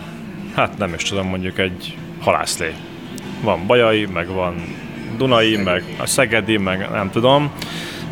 hát 0.54 0.78
nem 0.78 0.94
is 0.94 1.02
tudom, 1.02 1.26
mondjuk 1.26 1.58
egy 1.58 1.96
halászlé. 2.20 2.72
Van 3.40 3.66
bajai, 3.66 4.06
meg 4.06 4.28
van 4.28 4.54
Dunai, 5.16 5.56
meg 5.56 5.84
a 5.98 6.06
Szegedi, 6.06 6.56
meg 6.56 6.88
nem 6.92 7.10
tudom. 7.10 7.52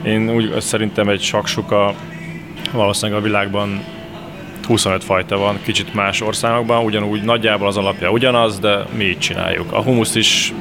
Én 0.02 0.30
úgy 0.30 0.60
szerintem 0.60 1.08
egy 1.08 1.22
saksuka 1.22 1.94
valószínűleg 2.72 3.20
a 3.20 3.24
világban 3.24 3.84
25 4.66 5.04
fajta 5.04 5.36
van, 5.36 5.58
kicsit 5.62 5.94
más 5.94 6.20
országokban, 6.20 6.84
ugyanúgy 6.84 7.22
nagyjából 7.22 7.66
az 7.66 7.76
alapja 7.76 8.10
ugyanaz, 8.10 8.58
de 8.58 8.84
mi 8.96 9.04
így 9.04 9.18
csináljuk. 9.18 9.72
A 9.72 9.82
humusz 9.82 10.14
is 10.14 10.52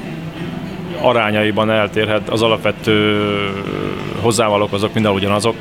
arányaiban 1.05 1.71
eltérhet, 1.71 2.29
az 2.29 2.41
alapvető 2.41 3.21
hozzávalók 4.21 4.73
azok 4.73 4.93
mindenhol 4.93 5.19
ugyanazok. 5.19 5.55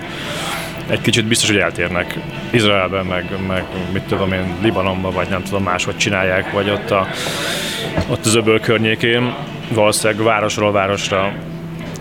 Egy 0.86 1.00
kicsit 1.00 1.24
biztos, 1.24 1.48
hogy 1.48 1.58
eltérnek. 1.58 2.18
Izraelben, 2.50 3.06
meg, 3.06 3.24
meg 3.48 3.64
mit 3.92 4.02
tudom 4.02 4.32
én, 4.32 4.54
Libanonban, 4.62 5.12
vagy 5.12 5.28
nem 5.28 5.42
tudom, 5.42 5.62
máshogy 5.62 5.96
csinálják, 5.96 6.52
vagy 6.52 6.70
ott, 6.70 6.90
a, 6.90 7.06
ott 8.10 8.24
az 8.24 8.34
öböl 8.34 8.60
környékén, 8.60 9.34
valószínűleg 9.68 10.24
városról 10.24 10.72
városra 10.72 11.32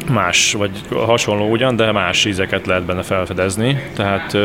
más, 0.10 0.54
vagy 0.54 0.82
hasonló 1.06 1.50
ugyan, 1.50 1.76
de 1.76 1.92
más 1.92 2.26
ízeket 2.26 2.66
lehet 2.66 2.84
benne 2.84 3.04
felfedezni. 3.04 3.84
Tehát 3.96 4.38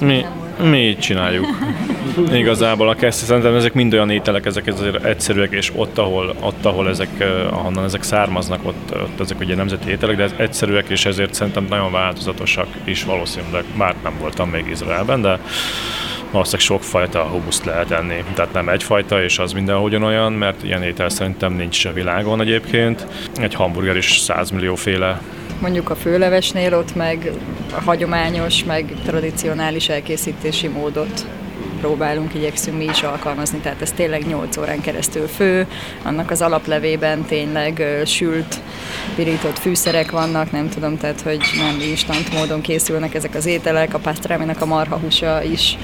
mi, 0.00 0.24
mi 0.62 0.78
így 0.78 0.98
csináljuk. 0.98 1.46
Igazából 2.32 2.88
a 2.88 2.94
kezd, 2.94 3.24
szerintem 3.24 3.54
ezek 3.54 3.74
mind 3.74 3.92
olyan 3.92 4.10
ételek, 4.10 4.46
ezek 4.46 4.66
azért 4.66 5.04
egyszerűek, 5.04 5.52
és 5.52 5.72
ott, 5.74 5.98
ahol, 5.98 6.34
ott, 6.40 6.64
ahol 6.64 6.88
ezek, 6.88 7.24
ahonnan 7.50 7.84
ezek 7.84 8.02
származnak, 8.02 8.60
ott, 8.62 8.94
ott 8.94 9.20
ezek 9.20 9.40
ugye 9.40 9.54
nemzeti 9.54 9.90
ételek, 9.90 10.16
de 10.16 10.28
egyszerűek, 10.36 10.88
és 10.88 11.06
ezért 11.06 11.34
szerintem 11.34 11.66
nagyon 11.68 11.92
változatosak 11.92 12.66
is 12.84 13.04
valószínűleg, 13.04 13.64
bár 13.76 13.94
nem 14.02 14.14
voltam 14.20 14.48
még 14.48 14.66
Izraelben, 14.70 15.20
de 15.22 15.38
valószínűleg 16.30 16.66
sokfajta 16.66 17.22
humuszt 17.22 17.64
lehet 17.64 17.90
enni. 17.90 18.24
Tehát 18.34 18.52
nem 18.52 18.68
egyfajta, 18.68 19.22
és 19.22 19.38
az 19.38 19.52
mindenhol 19.52 19.84
ugyanolyan, 19.84 20.32
mert 20.32 20.62
ilyen 20.62 20.82
étel 20.82 21.08
szerintem 21.08 21.52
nincs 21.52 21.84
a 21.84 21.92
világon 21.92 22.40
egyébként. 22.40 23.06
Egy 23.40 23.54
hamburger 23.54 23.96
is 23.96 24.18
100 24.18 24.50
millió 24.50 24.74
féle 24.74 25.20
mondjuk 25.60 25.90
a 25.90 25.94
főlevesnél 25.94 26.74
ott 26.74 26.94
meg 26.94 27.30
a 27.76 27.80
hagyományos, 27.80 28.64
meg 28.64 28.94
tradicionális 29.04 29.88
elkészítési 29.88 30.68
módot 30.68 31.26
próbálunk, 31.80 32.34
igyekszünk 32.34 32.78
mi 32.78 32.84
is 32.84 33.02
alkalmazni, 33.02 33.58
tehát 33.58 33.82
ez 33.82 33.92
tényleg 33.92 34.26
8 34.26 34.56
órán 34.56 34.80
keresztül 34.80 35.26
fő, 35.26 35.66
annak 36.02 36.30
az 36.30 36.42
alaplevében 36.42 37.24
tényleg 37.24 38.02
sült, 38.04 38.60
pirított 39.14 39.58
fűszerek 39.58 40.10
vannak, 40.10 40.50
nem 40.50 40.68
tudom, 40.68 40.98
tehát 40.98 41.20
hogy 41.20 41.40
nem 41.56 41.88
instant 41.90 42.32
módon 42.32 42.60
készülnek 42.60 43.14
ezek 43.14 43.34
az 43.34 43.46
ételek, 43.46 43.94
a 43.94 43.98
pastraminak 43.98 44.60
a 44.60 44.66
marhahúsa 44.66 45.42
is 45.42 45.76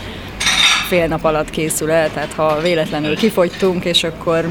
fél 0.93 1.07
nap 1.07 1.25
alatt 1.25 1.51
készül 1.51 1.91
el, 1.91 2.11
tehát 2.13 2.33
ha 2.33 2.61
véletlenül 2.61 3.17
kifogytunk, 3.17 3.85
és 3.85 4.05
akkor 4.05 4.49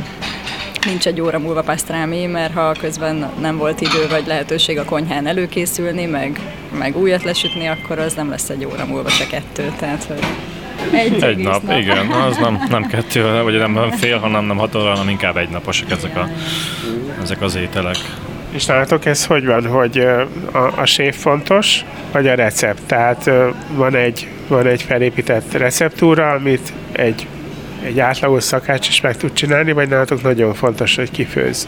nincs 0.85 1.07
egy 1.07 1.21
óra 1.21 1.39
múlva 1.39 1.61
pasztrámi, 1.61 2.25
mert 2.25 2.53
ha 2.53 2.71
közben 2.71 3.31
nem 3.39 3.57
volt 3.57 3.81
idő 3.81 4.07
vagy 4.09 4.27
lehetőség 4.27 4.77
a 4.77 4.85
konyhán 4.85 5.27
előkészülni, 5.27 6.05
meg, 6.05 6.39
meg 6.77 6.97
újat 6.97 7.23
lesütni, 7.23 7.67
akkor 7.67 7.99
az 7.99 8.13
nem 8.13 8.29
lesz 8.29 8.49
egy 8.49 8.65
óra 8.65 8.85
múlva 8.85 9.09
se 9.09 9.27
kettő. 9.27 9.73
Tehát, 9.79 10.03
hogy 10.03 10.19
egy, 10.91 11.23
egy 11.23 11.37
nap, 11.37 11.63
nap, 11.63 11.77
igen, 11.77 12.07
az 12.11 12.37
nem, 12.37 12.63
nem 12.69 12.87
kettő, 12.87 13.41
vagy 13.43 13.57
nem 13.57 13.91
fél, 13.91 14.17
hanem 14.17 14.45
nem 14.45 14.57
hat 14.57 14.75
óra, 14.75 14.89
hanem 14.89 15.09
inkább 15.09 15.37
egy 15.37 15.49
naposak 15.49 15.91
ezek, 15.91 16.17
a, 16.17 16.29
ezek 17.21 17.41
az 17.41 17.55
ételek. 17.55 17.97
És 18.51 18.65
nálatok 18.65 19.05
ez 19.05 19.25
hogy 19.25 19.45
van, 19.45 19.67
hogy 19.67 19.97
a, 20.51 20.79
a 20.81 20.85
séf 20.85 21.17
fontos, 21.17 21.85
vagy 22.11 22.27
a 22.27 22.35
recept? 22.35 22.81
Tehát 22.85 23.29
van 23.73 23.95
egy, 23.95 24.27
van 24.47 24.67
egy 24.67 24.81
felépített 24.81 25.53
receptúra, 25.53 26.31
amit 26.31 26.73
egy 26.91 27.27
egy 27.83 27.99
átlagos 27.99 28.43
szakács 28.43 28.87
is 28.87 29.01
meg 29.01 29.17
tud 29.17 29.33
csinálni, 29.33 29.71
vagy 29.71 29.89
nálatok 29.89 30.21
nagyon 30.21 30.53
fontos, 30.53 30.95
hogy 30.95 31.11
kifőz? 31.11 31.67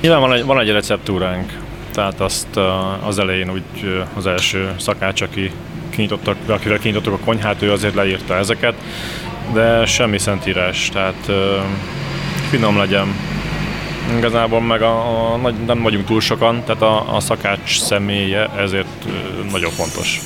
Nyilván 0.00 0.20
van 0.20 0.32
egy, 0.32 0.44
van 0.44 0.60
egy 0.60 0.70
receptúránk, 0.70 1.52
tehát 1.92 2.20
azt 2.20 2.56
az 3.04 3.18
elején 3.18 3.50
úgy 3.50 4.02
az 4.14 4.26
első 4.26 4.70
szakács, 4.78 5.20
aki 5.20 5.50
kinyitottak, 5.90 6.36
akivel 6.46 6.78
kinyitottuk 6.78 7.12
a 7.12 7.24
konyhát, 7.24 7.62
ő 7.62 7.72
azért 7.72 7.94
leírta 7.94 8.36
ezeket, 8.36 8.74
de 9.52 9.86
semmi 9.86 10.18
szentírás, 10.18 10.88
tehát 10.88 11.30
finom 12.50 12.76
legyen. 12.76 13.14
Igazából 14.16 14.60
meg 14.60 14.82
a, 14.82 15.32
a, 15.32 15.50
nem 15.66 15.82
vagyunk 15.82 16.06
túl 16.06 16.20
sokan, 16.20 16.62
tehát 16.64 16.82
a, 16.82 17.14
a 17.16 17.20
szakács 17.20 17.80
személye 17.80 18.48
ezért 18.58 19.06
nagyon 19.50 19.70
fontos 19.70 20.20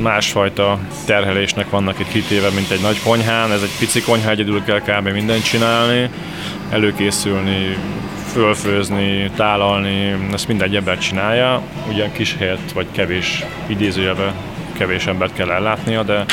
másfajta 0.00 0.78
terhelésnek 1.04 1.70
vannak 1.70 1.98
itt 1.98 2.08
kitéve, 2.08 2.50
mint 2.50 2.70
egy 2.70 2.80
nagy 2.80 3.02
konyhán. 3.02 3.52
Ez 3.52 3.62
egy 3.62 3.78
pici 3.78 4.00
konyha, 4.00 4.30
egyedül 4.30 4.62
kell 4.64 4.80
kb. 4.80 5.08
mindent 5.08 5.44
csinálni, 5.44 6.10
előkészülni, 6.70 7.76
fölfőzni, 8.32 9.30
tálalni, 9.36 10.16
ezt 10.32 10.48
mindegy 10.48 10.76
ember 10.76 10.98
csinálja. 10.98 11.62
Ugyan 11.88 12.12
kis 12.12 12.36
helyet 12.38 12.72
vagy 12.74 12.86
kevés 12.92 13.44
idézőjebe 13.66 14.32
kevés 14.78 15.06
embert 15.06 15.32
kell 15.34 15.50
ellátnia, 15.50 16.02
de 16.02 16.24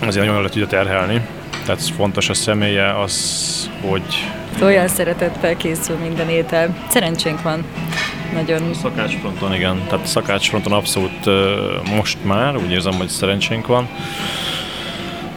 azért 0.00 0.26
nagyon 0.26 0.42
le 0.42 0.48
tudja 0.48 0.66
terhelni. 0.66 1.20
Tehát 1.64 1.82
fontos 1.96 2.28
a 2.28 2.34
személye 2.34 3.00
az, 3.00 3.70
hogy... 3.80 4.30
Olyan 4.62 4.88
szeretettel 4.88 5.56
készül 5.56 5.96
minden 5.96 6.28
étel. 6.28 6.76
Szerencsénk 6.88 7.42
van 7.42 7.64
nagyon... 8.32 8.74
Szakácsfronton 8.82 9.54
igen, 9.54 9.82
tehát 9.88 10.06
szakácsfronton 10.06 10.72
abszolút 10.72 11.30
most 11.96 12.18
már 12.22 12.56
úgy 12.56 12.70
érzem, 12.70 12.92
hogy 12.92 13.08
szerencsénk 13.08 13.66
van. 13.66 13.88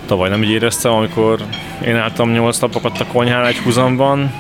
Tavaly 0.06 0.30
nem 0.30 0.44
így 0.44 0.50
éreztem, 0.50 0.92
amikor 0.92 1.40
én 1.86 1.96
álltam 1.96 2.32
8 2.32 2.60
napokat 2.60 3.00
a 3.00 3.06
konyhán 3.06 3.46
egy 3.46 3.58
húzamban, 3.58 4.32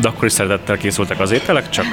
de 0.00 0.08
akkor 0.08 0.24
is 0.24 0.32
szeretettel 0.32 0.76
készültek 0.76 1.20
az 1.20 1.30
ételek, 1.30 1.68
csak 1.68 1.84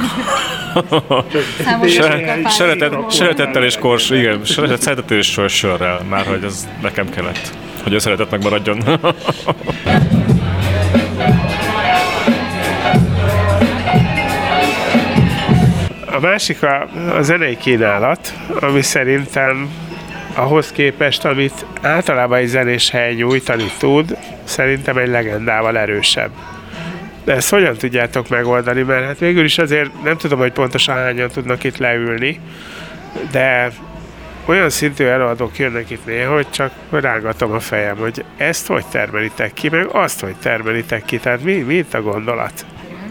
szeretet, 2.47 3.11
szeretettel 3.11 3.63
és 3.63 3.77
kors, 3.77 4.09
igen, 4.09 4.39
szeretettel 4.45 5.17
és 5.17 5.39
sörrel, 5.47 6.01
már 6.09 6.25
hogy 6.25 6.43
ez 6.43 6.67
nekem 6.81 7.09
kellett, 7.09 7.53
hogy 7.83 7.95
a 7.95 7.99
szeretet 7.99 8.31
megmaradjon. 8.31 8.83
A 16.17 16.19
másik 16.19 16.63
a, 16.63 16.87
a 17.17 17.21
zenei 17.21 17.57
kínálat, 17.57 18.33
ami 18.59 18.81
szerintem 18.81 19.69
ahhoz 20.33 20.71
képest, 20.71 21.25
amit 21.25 21.65
általában 21.81 22.37
egy 22.37 22.47
zenés 22.47 22.89
hely 22.89 23.13
nyújtani 23.13 23.71
tud, 23.77 24.17
szerintem 24.43 24.97
egy 24.97 25.07
legendával 25.07 25.77
erősebb. 25.77 26.29
De 27.23 27.33
ezt 27.33 27.49
hogyan 27.49 27.75
tudjátok 27.75 28.29
megoldani, 28.29 28.81
mert 28.81 29.05
hát 29.05 29.19
végül 29.19 29.43
is 29.43 29.57
azért 29.57 30.03
nem 30.03 30.17
tudom, 30.17 30.39
hogy 30.39 30.51
pontosan 30.51 30.95
hányan 30.95 31.29
tudnak 31.29 31.63
itt 31.63 31.77
leülni, 31.77 32.39
de 33.31 33.71
olyan 34.45 34.69
szintű 34.69 35.05
előadók 35.05 35.57
jönnek 35.57 35.89
itt 35.89 36.05
néha, 36.05 36.33
hogy 36.33 36.49
csak 36.49 36.71
rángatom 36.89 37.51
a 37.51 37.59
fejem, 37.59 37.97
hogy 37.97 38.25
ezt 38.37 38.67
hogy 38.67 38.85
termelitek 38.85 39.53
ki, 39.53 39.69
meg 39.69 39.87
azt 39.91 40.19
hogy 40.19 40.35
termelitek 40.35 41.05
ki, 41.05 41.17
tehát 41.17 41.43
mi, 41.43 41.53
mi 41.53 41.73
itt 41.73 41.93
a 41.93 42.01
gondolat? 42.01 42.65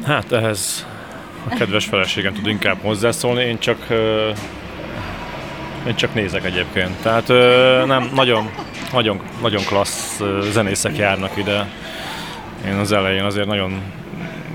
Hát 0.07 0.33
ehhez 0.33 0.87
a 1.51 1.55
kedves 1.55 1.85
feleségem 1.85 2.33
tud 2.33 2.47
inkább 2.47 2.77
hozzászólni, 2.83 3.45
én 3.45 3.59
csak 3.59 3.87
én 5.87 5.95
csak 5.95 6.15
nézek 6.15 6.45
egyébként. 6.45 7.03
Tehát 7.03 7.29
nem, 7.87 8.11
nagyon, 8.15 8.51
nagyon, 8.93 9.21
nagyon 9.43 9.65
klassz 9.65 10.21
zenészek 10.51 10.97
járnak 10.97 11.37
ide. 11.37 11.69
Én 12.67 12.75
az 12.75 12.93
elején 12.93 13.25
azért 13.25 13.47
nagyon 13.47 13.81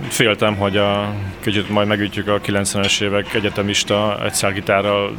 féltem, 0.08 0.56
hogy 0.56 0.77
a, 0.77 1.13
kicsit 1.39 1.69
majd 1.69 1.88
megütjük 1.88 2.27
a 2.27 2.41
90-es 2.41 3.01
évek 3.01 3.34
egyetemista 3.34 4.17
egyszergitárral 4.23 5.12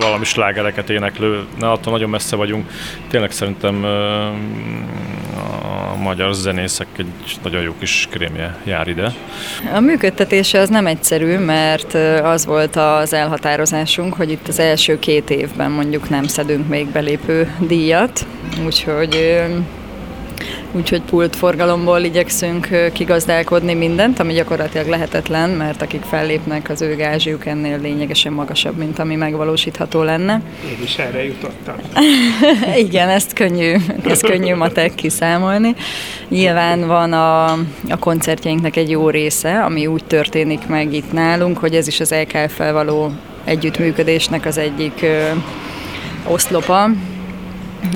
valami 0.00 0.24
slágereket 0.24 0.90
éneklő, 0.90 1.44
ne 1.58 1.70
attól 1.70 1.92
nagyon 1.92 2.10
messze 2.10 2.36
vagyunk. 2.36 2.70
Tényleg 3.08 3.30
szerintem 3.30 3.84
a 5.92 5.96
magyar 5.96 6.34
zenészek 6.34 6.86
egy 6.96 7.06
nagyon 7.42 7.62
jó 7.62 7.74
kis 7.78 8.08
krémje 8.10 8.56
jár 8.64 8.88
ide. 8.88 9.12
A 9.74 9.80
működtetése 9.80 10.60
az 10.60 10.68
nem 10.68 10.86
egyszerű, 10.86 11.38
mert 11.38 11.94
az 12.22 12.46
volt 12.46 12.76
az 12.76 13.12
elhatározásunk, 13.12 14.14
hogy 14.14 14.30
itt 14.30 14.48
az 14.48 14.58
első 14.58 14.98
két 14.98 15.30
évben 15.30 15.70
mondjuk 15.70 16.08
nem 16.08 16.24
szedünk 16.24 16.68
még 16.68 16.86
belépő 16.86 17.54
díjat, 17.58 18.26
úgyhogy 18.64 19.42
úgyhogy 20.72 21.02
pult 21.02 21.36
forgalomból 21.36 22.00
igyekszünk 22.00 22.68
kigazdálkodni 22.92 23.74
mindent, 23.74 24.18
ami 24.18 24.32
gyakorlatilag 24.32 24.86
lehetetlen, 24.86 25.50
mert 25.50 25.82
akik 25.82 26.02
fellépnek, 26.02 26.68
az 26.68 26.82
ő 26.82 26.96
gázsiuk 26.96 27.46
ennél 27.46 27.80
lényegesen 27.80 28.32
magasabb, 28.32 28.76
mint 28.76 28.98
ami 28.98 29.14
megvalósítható 29.14 30.02
lenne. 30.02 30.42
Én 30.70 30.82
is 30.82 30.96
erre 30.96 31.24
jutottam. 31.24 31.74
Igen, 32.86 33.08
ezt 33.08 33.32
könnyű, 33.32 33.76
ezt 34.04 34.26
könnyű 34.26 34.54
matek 34.54 34.94
kiszámolni. 34.94 35.74
Nyilván 36.28 36.86
van 36.86 37.12
a, 37.12 37.44
a 37.88 37.98
koncertjeinknek 37.98 38.76
egy 38.76 38.90
jó 38.90 39.08
része, 39.08 39.62
ami 39.62 39.86
úgy 39.86 40.04
történik 40.04 40.66
meg 40.66 40.92
itt 40.92 41.12
nálunk, 41.12 41.58
hogy 41.58 41.74
ez 41.74 41.86
is 41.86 42.00
az 42.00 42.14
LKF-fel 42.14 42.72
való 42.72 43.12
együttműködésnek 43.44 44.46
az 44.46 44.58
egyik 44.58 45.02
ö, 45.02 45.22
oszlopa, 46.26 46.90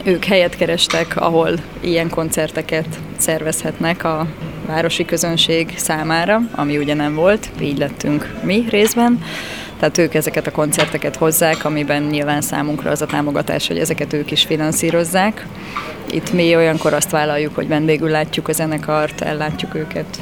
ők 0.04 0.24
helyet 0.24 0.56
kerestek, 0.56 1.16
ahol 1.16 1.50
ilyen 1.80 2.10
koncerteket 2.10 2.86
szervezhetnek 3.16 4.04
a 4.04 4.26
városi 4.66 5.04
közönség 5.04 5.72
számára, 5.76 6.40
ami 6.54 6.78
ugye 6.78 6.94
nem 6.94 7.14
volt, 7.14 7.48
így 7.60 7.78
lettünk 7.78 8.34
mi 8.42 8.64
részben. 8.70 9.22
Tehát 9.78 9.98
ők 9.98 10.14
ezeket 10.14 10.46
a 10.46 10.50
koncerteket 10.50 11.16
hozzák, 11.16 11.64
amiben 11.64 12.02
nyilván 12.02 12.40
számunkra 12.40 12.90
az 12.90 13.02
a 13.02 13.06
támogatás, 13.06 13.66
hogy 13.66 13.78
ezeket 13.78 14.12
ők 14.12 14.30
is 14.30 14.44
finanszírozzák. 14.44 15.46
Itt 16.10 16.32
mi 16.32 16.56
olyankor 16.56 16.92
azt 16.92 17.10
vállaljuk, 17.10 17.54
hogy 17.54 17.68
vendégül 17.68 18.10
látjuk 18.10 18.48
a 18.48 18.52
zenekart, 18.52 19.20
ellátjuk 19.20 19.74
őket 19.74 20.18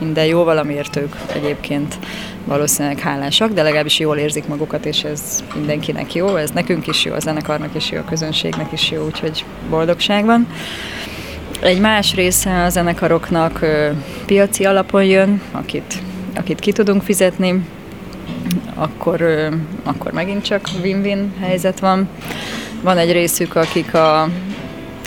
minden 0.00 0.24
jó, 0.24 0.44
valamiért 0.44 0.96
ők 0.96 1.14
egyébként 1.34 1.98
valószínűleg 2.44 2.98
hálásak, 2.98 3.52
de 3.52 3.62
legalábbis 3.62 3.98
jól 3.98 4.16
érzik 4.16 4.46
magukat, 4.46 4.86
és 4.86 5.04
ez 5.04 5.44
mindenkinek 5.54 6.14
jó, 6.14 6.36
ez 6.36 6.50
nekünk 6.50 6.86
is 6.86 7.04
jó, 7.04 7.14
a 7.14 7.18
zenekarnak 7.18 7.74
is 7.74 7.90
jó, 7.90 7.98
a 7.98 8.04
közönségnek 8.04 8.72
is 8.72 8.90
jó, 8.90 9.04
úgyhogy 9.04 9.44
boldogság 9.70 10.24
van. 10.24 10.46
Egy 11.60 11.80
más 11.80 12.14
része 12.14 12.64
a 12.64 12.68
zenekaroknak 12.68 13.62
ö, 13.62 13.90
piaci 14.26 14.64
alapon 14.64 15.04
jön, 15.04 15.40
akit, 15.50 15.94
akit 16.34 16.60
ki 16.60 16.72
tudunk 16.72 17.02
fizetni, 17.02 17.64
akkor, 18.74 19.20
ö, 19.20 19.48
akkor 19.82 20.12
megint 20.12 20.44
csak 20.44 20.68
win-win 20.82 21.32
helyzet 21.40 21.80
van. 21.80 22.08
Van 22.82 22.98
egy 22.98 23.12
részük, 23.12 23.54
akik 23.56 23.94
a 23.94 24.28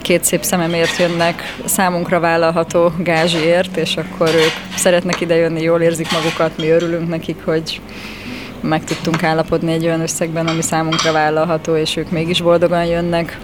két 0.02 0.24
szép 0.24 0.44
szememért 0.44 0.98
jönnek 0.98 1.56
számunkra 1.66 2.20
vállalható 2.20 2.92
gázsiért, 2.98 3.78
és 3.78 3.98
akkor 3.98 4.28
ők 4.28 4.76
szeretnek 4.78 5.22
idejönni, 5.22 5.62
jól 5.62 5.82
érzik 5.82 6.12
magukat, 6.12 6.58
mi 6.58 6.70
örülünk 6.70 7.10
nekik, 7.10 7.38
hogy 7.46 7.82
meg 8.62 8.84
tudtunk 8.84 9.24
állapodni 9.24 9.72
egy 9.72 9.86
olyan 9.86 10.02
összegben, 10.02 10.48
ami 10.48 10.62
számunkra 10.62 11.12
vállalható, 11.12 11.76
és 11.76 11.96
ők 11.96 12.12
mégis 12.12 12.42
boldogan 12.42 12.86
jönnek. 12.86 13.40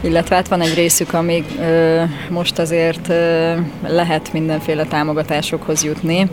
Illetve 0.00 0.34
hát 0.34 0.48
van 0.48 0.60
egy 0.60 0.74
részük, 0.74 1.12
amíg 1.12 1.44
ö, 1.60 2.02
most 2.28 2.58
azért 2.58 3.08
ö, 3.08 3.52
lehet 3.86 4.32
mindenféle 4.32 4.84
támogatásokhoz 4.84 5.84
jutni. 5.84 6.30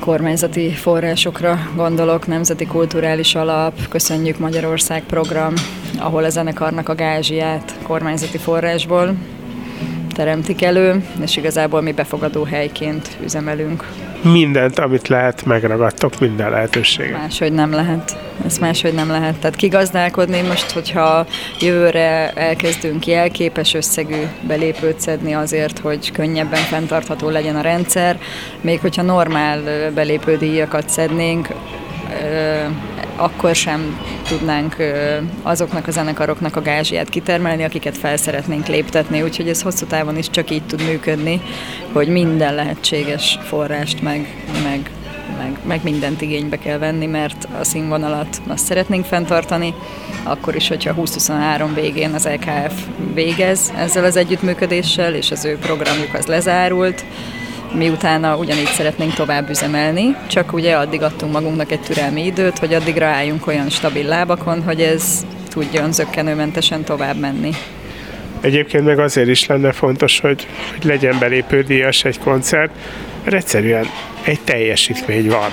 kormányzati 0.00 0.70
forrásokra 0.70 1.58
gondolok, 1.76 2.26
Nemzeti 2.26 2.66
Kulturális 2.66 3.34
Alap, 3.34 3.88
Köszönjük 3.88 4.38
Magyarország 4.38 5.02
program, 5.02 5.54
ahol 5.98 6.24
a 6.24 6.28
zenekarnak 6.28 6.88
a 6.88 6.94
gázsiát 6.94 7.74
kormányzati 7.82 8.38
forrásból 8.38 9.14
teremtik 10.14 10.62
elő, 10.62 11.04
és 11.22 11.36
igazából 11.36 11.80
mi 11.80 11.92
befogadó 11.92 12.44
helyként 12.44 13.08
üzemelünk. 13.22 13.84
Mindent, 14.22 14.78
amit 14.78 15.08
lehet, 15.08 15.44
megragadtok, 15.44 16.20
minden 16.20 16.50
lehetőséget. 16.50 17.16
Máshogy 17.16 17.52
nem 17.52 17.72
lehet. 17.72 18.16
Ez 18.46 18.58
máshogy 18.58 18.94
nem 18.94 19.08
lehet. 19.08 19.34
Tehát 19.34 19.56
kigazdálkodni 19.56 20.40
most, 20.40 20.70
hogyha 20.70 21.26
jövőre 21.60 22.32
elkezdünk 22.34 23.06
jelképes 23.06 23.74
összegű 23.74 24.22
belépőt 24.46 25.00
szedni 25.00 25.32
azért, 25.32 25.78
hogy 25.78 26.12
könnyebben 26.12 26.60
fenntartható 26.60 27.28
legyen 27.28 27.56
a 27.56 27.60
rendszer, 27.60 28.18
még 28.60 28.80
hogyha 28.80 29.02
normál 29.02 29.60
belépődíjakat 29.94 30.88
szednénk, 30.88 31.48
akkor 33.18 33.54
sem 33.54 34.00
tudnánk 34.28 34.76
azoknak 35.42 35.86
a 35.86 35.90
zenekaroknak 35.90 36.56
a 36.56 36.62
gázsiát 36.62 37.08
kitermelni, 37.08 37.64
akiket 37.64 37.98
fel 37.98 38.16
szeretnénk 38.16 38.66
léptetni, 38.66 39.22
úgyhogy 39.22 39.48
ez 39.48 39.62
hosszú 39.62 39.86
távon 39.86 40.16
is 40.16 40.30
csak 40.30 40.50
így 40.50 40.62
tud 40.62 40.82
működni, 40.84 41.40
hogy 41.92 42.08
minden 42.08 42.54
lehetséges 42.54 43.38
forrást 43.42 44.02
meg, 44.02 44.44
meg, 44.62 44.90
meg, 45.38 45.58
meg 45.66 45.80
mindent 45.82 46.20
igénybe 46.20 46.58
kell 46.58 46.78
venni, 46.78 47.06
mert 47.06 47.48
a 47.60 47.64
színvonalat 47.64 48.40
azt 48.46 48.64
szeretnénk 48.64 49.04
fenntartani, 49.04 49.74
akkor 50.22 50.54
is, 50.54 50.68
hogyha 50.68 50.94
2023 50.94 51.74
végén 51.74 52.14
az 52.14 52.28
LKF 52.28 52.74
végez 53.14 53.72
ezzel 53.76 54.04
az 54.04 54.16
együttműködéssel, 54.16 55.14
és 55.14 55.30
az 55.30 55.44
ő 55.44 55.58
programjuk 55.58 56.14
az 56.14 56.26
lezárult, 56.26 57.04
mi 57.72 57.88
utána 57.88 58.36
ugyanígy 58.36 58.66
szeretnénk 58.66 59.14
tovább 59.14 59.50
üzemelni, 59.50 60.16
csak 60.26 60.52
ugye 60.52 60.76
addig 60.76 61.02
adtunk 61.02 61.32
magunknak 61.32 61.70
egy 61.70 61.80
türelmi 61.80 62.24
időt, 62.24 62.58
hogy 62.58 62.74
addig 62.74 62.96
ráálljunk 62.96 63.46
olyan 63.46 63.68
stabil 63.68 64.06
lábakon, 64.06 64.62
hogy 64.62 64.80
ez 64.80 65.26
tudjon 65.48 65.92
zöggenőmentesen 65.92 66.84
tovább 66.84 67.16
menni. 67.16 67.50
Egyébként 68.40 68.84
meg 68.84 68.98
azért 68.98 69.28
is 69.28 69.46
lenne 69.46 69.72
fontos, 69.72 70.20
hogy, 70.20 70.46
hogy 70.72 70.84
legyen 70.84 71.18
belépődíjas 71.18 72.04
egy 72.04 72.18
koncert, 72.18 72.70
mert 73.24 73.36
egyszerűen 73.36 73.86
egy 74.24 74.40
teljesítmény 74.40 75.28
van. 75.28 75.50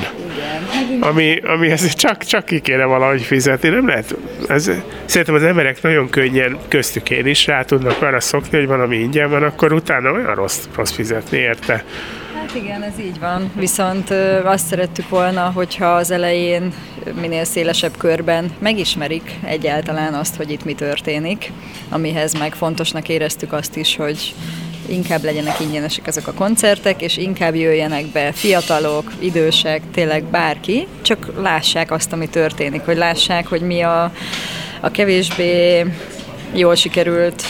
Ami, 1.00 1.40
ami 1.40 1.72
ezt 1.72 1.98
csak, 1.98 2.24
csak 2.24 2.46
ki 2.46 2.60
kéne 2.60 2.86
valahogy 2.86 3.22
fizetni, 3.22 3.70
nem 3.70 3.88
lehet. 3.88 4.16
Ez, 4.48 4.72
szerintem 5.06 5.36
az 5.36 5.44
emberek 5.44 5.82
nagyon 5.82 6.10
könnyen, 6.10 6.58
köztük 6.68 7.10
én 7.10 7.28
is 7.28 7.46
rá 7.46 7.64
tudnak 7.64 8.02
arra 8.02 8.20
szokni, 8.20 8.58
hogy 8.58 8.68
van, 8.68 8.82
ami 8.82 8.96
ingyen 8.96 9.30
van, 9.30 9.44
akkor 9.44 9.74
utána 9.74 10.12
olyan 10.12 10.36
rossz, 10.36 10.64
rossz 10.76 10.92
fizetni 10.92 11.38
érte. 11.38 11.84
Hát 12.36 12.56
igen, 12.56 12.82
ez 12.84 13.00
így 13.00 13.20
van. 13.20 13.52
Viszont 13.56 14.10
azt 14.44 14.66
szerettük 14.68 15.10
volna, 15.10 15.52
hogyha 15.54 15.86
az 15.86 16.12
elején 16.12 16.74
minél 17.22 17.44
szélesebb 17.44 17.98
körben 17.98 18.52
megismerik 18.60 19.32
egyáltalán 19.44 20.14
azt, 20.14 20.36
hogy 20.36 20.52
itt 20.52 20.66
mi 20.66 20.74
történik, 20.74 21.52
amihez 21.90 22.34
meg 22.34 22.54
fontosnak 22.54 23.10
éreztük 23.10 23.54
azt 23.54 23.78
is, 23.78 23.96
hogy 23.96 24.34
inkább 24.88 25.24
legyenek 25.24 25.60
ingyenesek 25.60 26.08
ezek 26.08 26.28
a 26.28 26.34
koncertek, 26.34 27.02
és 27.02 27.18
inkább 27.18 27.56
jöjjenek 27.56 28.06
be 28.06 28.32
fiatalok, 28.32 29.12
idősek, 29.20 29.82
tényleg 29.94 30.24
bárki, 30.24 30.88
csak 31.02 31.32
lássák 31.42 31.92
azt, 31.92 32.14
ami 32.14 32.30
történik, 32.30 32.82
hogy 32.82 32.98
lássák, 32.98 33.48
hogy 33.48 33.62
mi 33.62 33.82
a, 33.82 34.12
a 34.82 34.92
kevésbé 34.92 35.86
jól 36.54 36.76
sikerült 36.76 37.44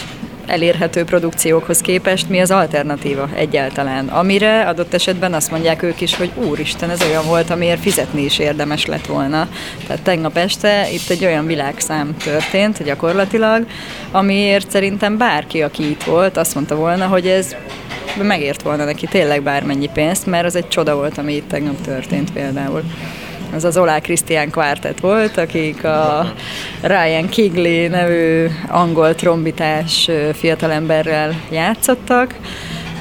elérhető 0.47 1.03
produkciókhoz 1.03 1.79
képest 1.79 2.29
mi 2.29 2.39
az 2.39 2.51
alternatíva 2.51 3.29
egyáltalán, 3.35 4.07
amire 4.07 4.67
adott 4.67 4.93
esetben 4.93 5.33
azt 5.33 5.51
mondják 5.51 5.83
ők 5.83 6.01
is, 6.01 6.15
hogy 6.15 6.31
úristen, 6.35 6.89
ez 6.89 7.01
olyan 7.01 7.25
volt, 7.25 7.49
amiért 7.49 7.81
fizetni 7.81 8.23
is 8.23 8.39
érdemes 8.39 8.85
lett 8.85 9.05
volna. 9.05 9.47
Tehát 9.87 10.03
tegnap 10.03 10.37
este 10.37 10.91
itt 10.91 11.09
egy 11.09 11.25
olyan 11.25 11.45
világszám 11.45 12.17
történt 12.17 12.83
gyakorlatilag, 12.83 13.65
amiért 14.11 14.71
szerintem 14.71 15.17
bárki, 15.17 15.61
aki 15.61 15.89
itt 15.89 16.03
volt, 16.03 16.37
azt 16.37 16.55
mondta 16.55 16.75
volna, 16.75 17.07
hogy 17.07 17.27
ez 17.27 17.55
megért 18.21 18.61
volna 18.61 18.83
neki 18.85 19.05
tényleg 19.05 19.43
bármennyi 19.43 19.89
pénzt, 19.93 20.25
mert 20.25 20.45
az 20.45 20.55
egy 20.55 20.67
csoda 20.67 20.95
volt, 20.95 21.17
ami 21.17 21.33
itt 21.33 21.47
tegnap 21.47 21.81
történt 21.81 22.31
például 22.31 22.83
az 23.55 23.63
az 23.63 23.77
Olá 23.77 23.99
Krisztián 23.99 24.49
kvártet 24.49 24.99
volt, 24.99 25.37
akik 25.37 25.83
a 25.83 26.33
Ryan 26.81 27.29
Kigley 27.29 27.89
nevű 27.89 28.47
angol 28.67 29.15
trombitás 29.15 30.09
fiatalemberrel 30.33 31.41
játszottak, 31.51 32.35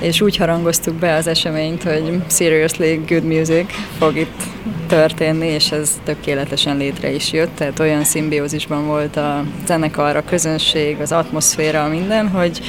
és 0.01 0.21
úgy 0.21 0.37
harangoztuk 0.37 0.95
be 0.95 1.14
az 1.14 1.27
eseményt, 1.27 1.83
hogy 1.83 2.23
seriously 2.29 3.01
good 3.09 3.25
music 3.25 3.75
fog 3.99 4.17
itt 4.17 4.43
történni, 4.88 5.47
és 5.47 5.71
ez 5.71 6.01
tökéletesen 6.05 6.77
létre 6.77 7.11
is 7.11 7.33
jött, 7.33 7.57
tehát 7.57 7.79
olyan 7.79 8.05
szimbiózisban 8.05 8.87
volt 8.87 9.17
a 9.17 9.45
zenekar, 9.67 10.17
a 10.17 10.25
közönség, 10.25 11.01
az 11.01 11.12
atmoszféra, 11.12 11.88
minden, 11.88 12.29
hogy 12.29 12.61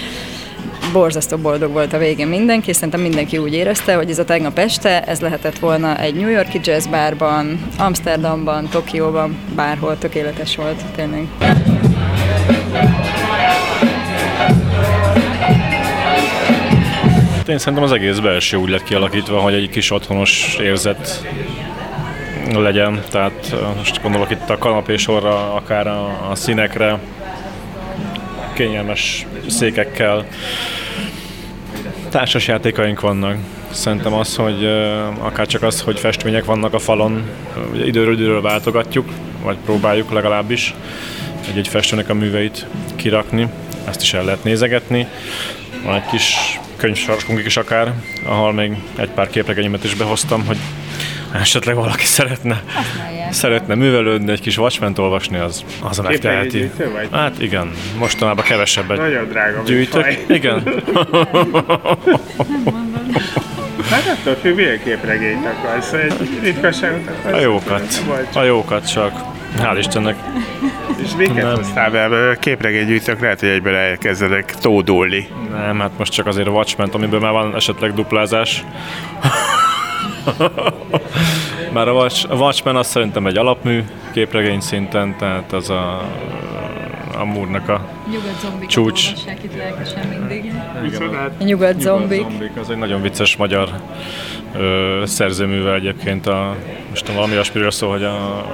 borzasztó 0.91 1.37
boldog 1.37 1.71
volt 1.71 1.93
a 1.93 1.97
végén 1.97 2.27
mindenki, 2.27 2.73
szerintem 2.73 3.01
mindenki 3.01 3.37
úgy 3.37 3.53
érezte, 3.53 3.95
hogy 3.95 4.09
ez 4.09 4.19
a 4.19 4.25
tegnap 4.25 4.57
este, 4.57 5.01
ez 5.01 5.19
lehetett 5.19 5.59
volna 5.59 5.99
egy 5.99 6.15
New 6.15 6.29
Yorki 6.29 6.59
jazzbárban, 6.63 7.59
Amsterdamban, 7.77 8.67
Tokióban, 8.69 9.37
bárhol 9.55 9.97
tökéletes 9.97 10.55
volt, 10.55 10.81
tényleg. 10.95 11.27
Én 17.47 17.57
szerintem 17.57 17.83
az 17.83 17.91
egész 17.91 18.17
belső 18.17 18.57
úgy 18.57 18.69
lett 18.69 18.83
kialakítva, 18.83 19.39
hogy 19.39 19.53
egy 19.53 19.69
kis 19.69 19.91
otthonos 19.91 20.57
érzet 20.61 21.27
legyen, 22.53 23.01
tehát 23.09 23.55
most 23.77 24.01
gondolok 24.01 24.31
itt 24.31 24.49
a 24.49 24.57
kanapésorra, 24.57 25.53
akár 25.53 25.87
a, 25.87 26.29
a 26.29 26.35
színekre, 26.35 26.99
kényelmes 28.55 29.25
székekkel. 29.47 30.25
Társas 32.09 32.47
játékaink 32.47 32.99
vannak. 32.99 33.37
Szerintem 33.71 34.13
az, 34.13 34.35
hogy 34.35 34.65
akár 35.19 35.47
csak 35.47 35.63
az, 35.63 35.81
hogy 35.81 35.99
festmények 35.99 36.45
vannak 36.45 36.73
a 36.73 36.79
falon, 36.79 37.29
időről 37.85 38.13
időről 38.13 38.41
váltogatjuk, 38.41 39.09
vagy 39.43 39.57
próbáljuk 39.65 40.11
legalábbis 40.11 40.73
egy-egy 41.49 41.67
festőnek 41.67 42.09
a 42.09 42.13
műveit 42.13 42.65
kirakni, 42.95 43.47
ezt 43.87 44.01
is 44.01 44.13
el 44.13 44.23
lehet 44.23 44.43
nézegetni. 44.43 45.07
Van 45.83 45.95
egy 45.95 46.05
kis 46.11 46.59
könyvsarkunk 46.75 47.45
is 47.45 47.57
akár, 47.57 47.93
ahol 48.25 48.53
még 48.53 48.71
egy 48.95 49.09
pár 49.09 49.29
képregényemet 49.29 49.83
is 49.83 49.93
behoztam, 49.93 50.45
hogy 50.45 50.57
esetleg 51.39 51.75
valaki 51.75 52.05
szeretne, 52.05 52.63
szeretne 53.31 53.75
művelődni, 53.75 54.31
egy 54.31 54.41
kis 54.41 54.57
watchmen 54.57 54.93
olvasni, 54.97 55.37
az, 55.37 55.65
az 55.81 55.99
a 55.99 56.01
megteheti. 56.01 56.71
Hát 57.11 57.41
igen, 57.41 57.71
mostanában 57.97 58.43
kevesebbet 58.43 58.97
Nagyon 58.97 59.27
drága 59.27 59.63
gyűjtök. 59.65 60.05
Igen. 60.27 60.83
Hát 63.89 64.17
attól 64.17 64.35
függ, 64.35 64.55
milyen 64.55 64.83
képregényt 64.83 65.45
akarsz. 65.45 65.91
Egy 65.91 66.13
ritkaságot 66.41 67.07
akarsz. 67.07 67.37
A 67.37 67.39
jókat. 67.39 68.01
A 68.33 68.43
jókat 68.43 68.91
csak. 68.91 69.33
Hál' 69.57 69.75
Istennek. 69.77 70.15
És 71.03 71.09
miket 71.17 71.55
hoztál 71.55 71.91
be? 71.91 72.37
Képregénygyűjtők 72.39 73.19
lehet, 73.19 73.39
hogy 73.39 73.49
egyből 73.49 73.75
elkezdenek 73.75 74.55
tódulni. 74.55 75.27
Nem, 75.51 75.79
hát 75.79 75.91
most 75.97 76.11
csak 76.11 76.25
azért 76.27 76.47
a 76.47 76.51
watchmen 76.51 76.89
amiből 76.91 77.19
már 77.19 77.31
van 77.31 77.55
esetleg 77.55 77.93
duplázás. 77.93 78.63
Már 81.73 81.87
a, 81.87 81.93
Watch, 81.93 82.31
a 82.31 82.35
Watchmen 82.35 82.75
az 82.75 82.87
szerintem 82.87 83.27
egy 83.27 83.37
alapmű 83.37 83.83
képregény 84.13 84.59
szinten, 84.59 85.15
tehát 85.17 85.53
az 85.53 85.69
a, 85.69 86.01
a 87.17 87.25
Moore-nak 87.25 87.69
a 87.69 87.81
Nyugodt 88.11 88.39
zombik 88.39 88.69
Csúcs. 88.69 89.11
itt 89.43 89.57
lelkesen 89.57 90.07
mindig. 90.07 90.51
Micsodát? 90.81 91.37
Nyugodt 91.39 91.79
zombik. 91.79 92.21
zombik. 92.21 92.51
Az 92.61 92.69
egy 92.69 92.77
nagyon 92.77 93.01
vicces 93.01 93.35
magyar 93.35 93.69
ö, 94.55 95.03
szerzőműve 95.05 95.73
egyébként. 95.73 96.27
A, 96.27 96.55
most 96.89 97.01
tudom, 97.01 97.15
valami 97.15 97.33
olyasmiről 97.33 97.71
szól, 97.71 97.89
hogy 97.91 98.03
a 98.03 98.45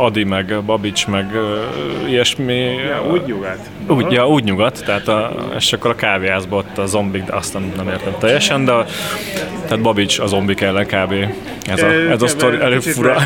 Adi, 0.00 0.24
meg 0.24 0.62
Babics, 0.64 1.06
meg 1.06 1.34
ö, 1.34 1.62
ilyesmi. 2.08 2.54
Ja, 2.54 3.06
úgy 3.10 3.22
nyugat. 3.26 3.58
Úgy, 3.86 4.12
ja, 4.12 4.28
úgy 4.28 4.44
nyugat, 4.44 4.82
tehát 4.84 5.08
a, 5.08 5.32
és 5.56 5.72
akkor 5.72 5.90
a 5.90 5.94
kávéházban 5.94 6.58
ott 6.58 6.78
a 6.78 6.86
zombik, 6.86 7.24
de 7.24 7.34
azt 7.36 7.52
nem, 7.52 7.72
nem 7.76 7.88
értem 7.88 8.14
teljesen, 8.18 8.64
de 8.64 8.72
a, 8.72 8.86
tehát 9.62 9.80
Babics 9.80 10.18
a 10.18 10.26
zombik 10.26 10.60
ellen 10.60 10.86
kb. 10.86 11.14
Ez 11.66 11.82
a, 11.82 11.86
ez 11.86 12.22
a 12.22 12.26
sztori 12.26 12.60
elég 12.60 12.80
fura. 12.80 13.16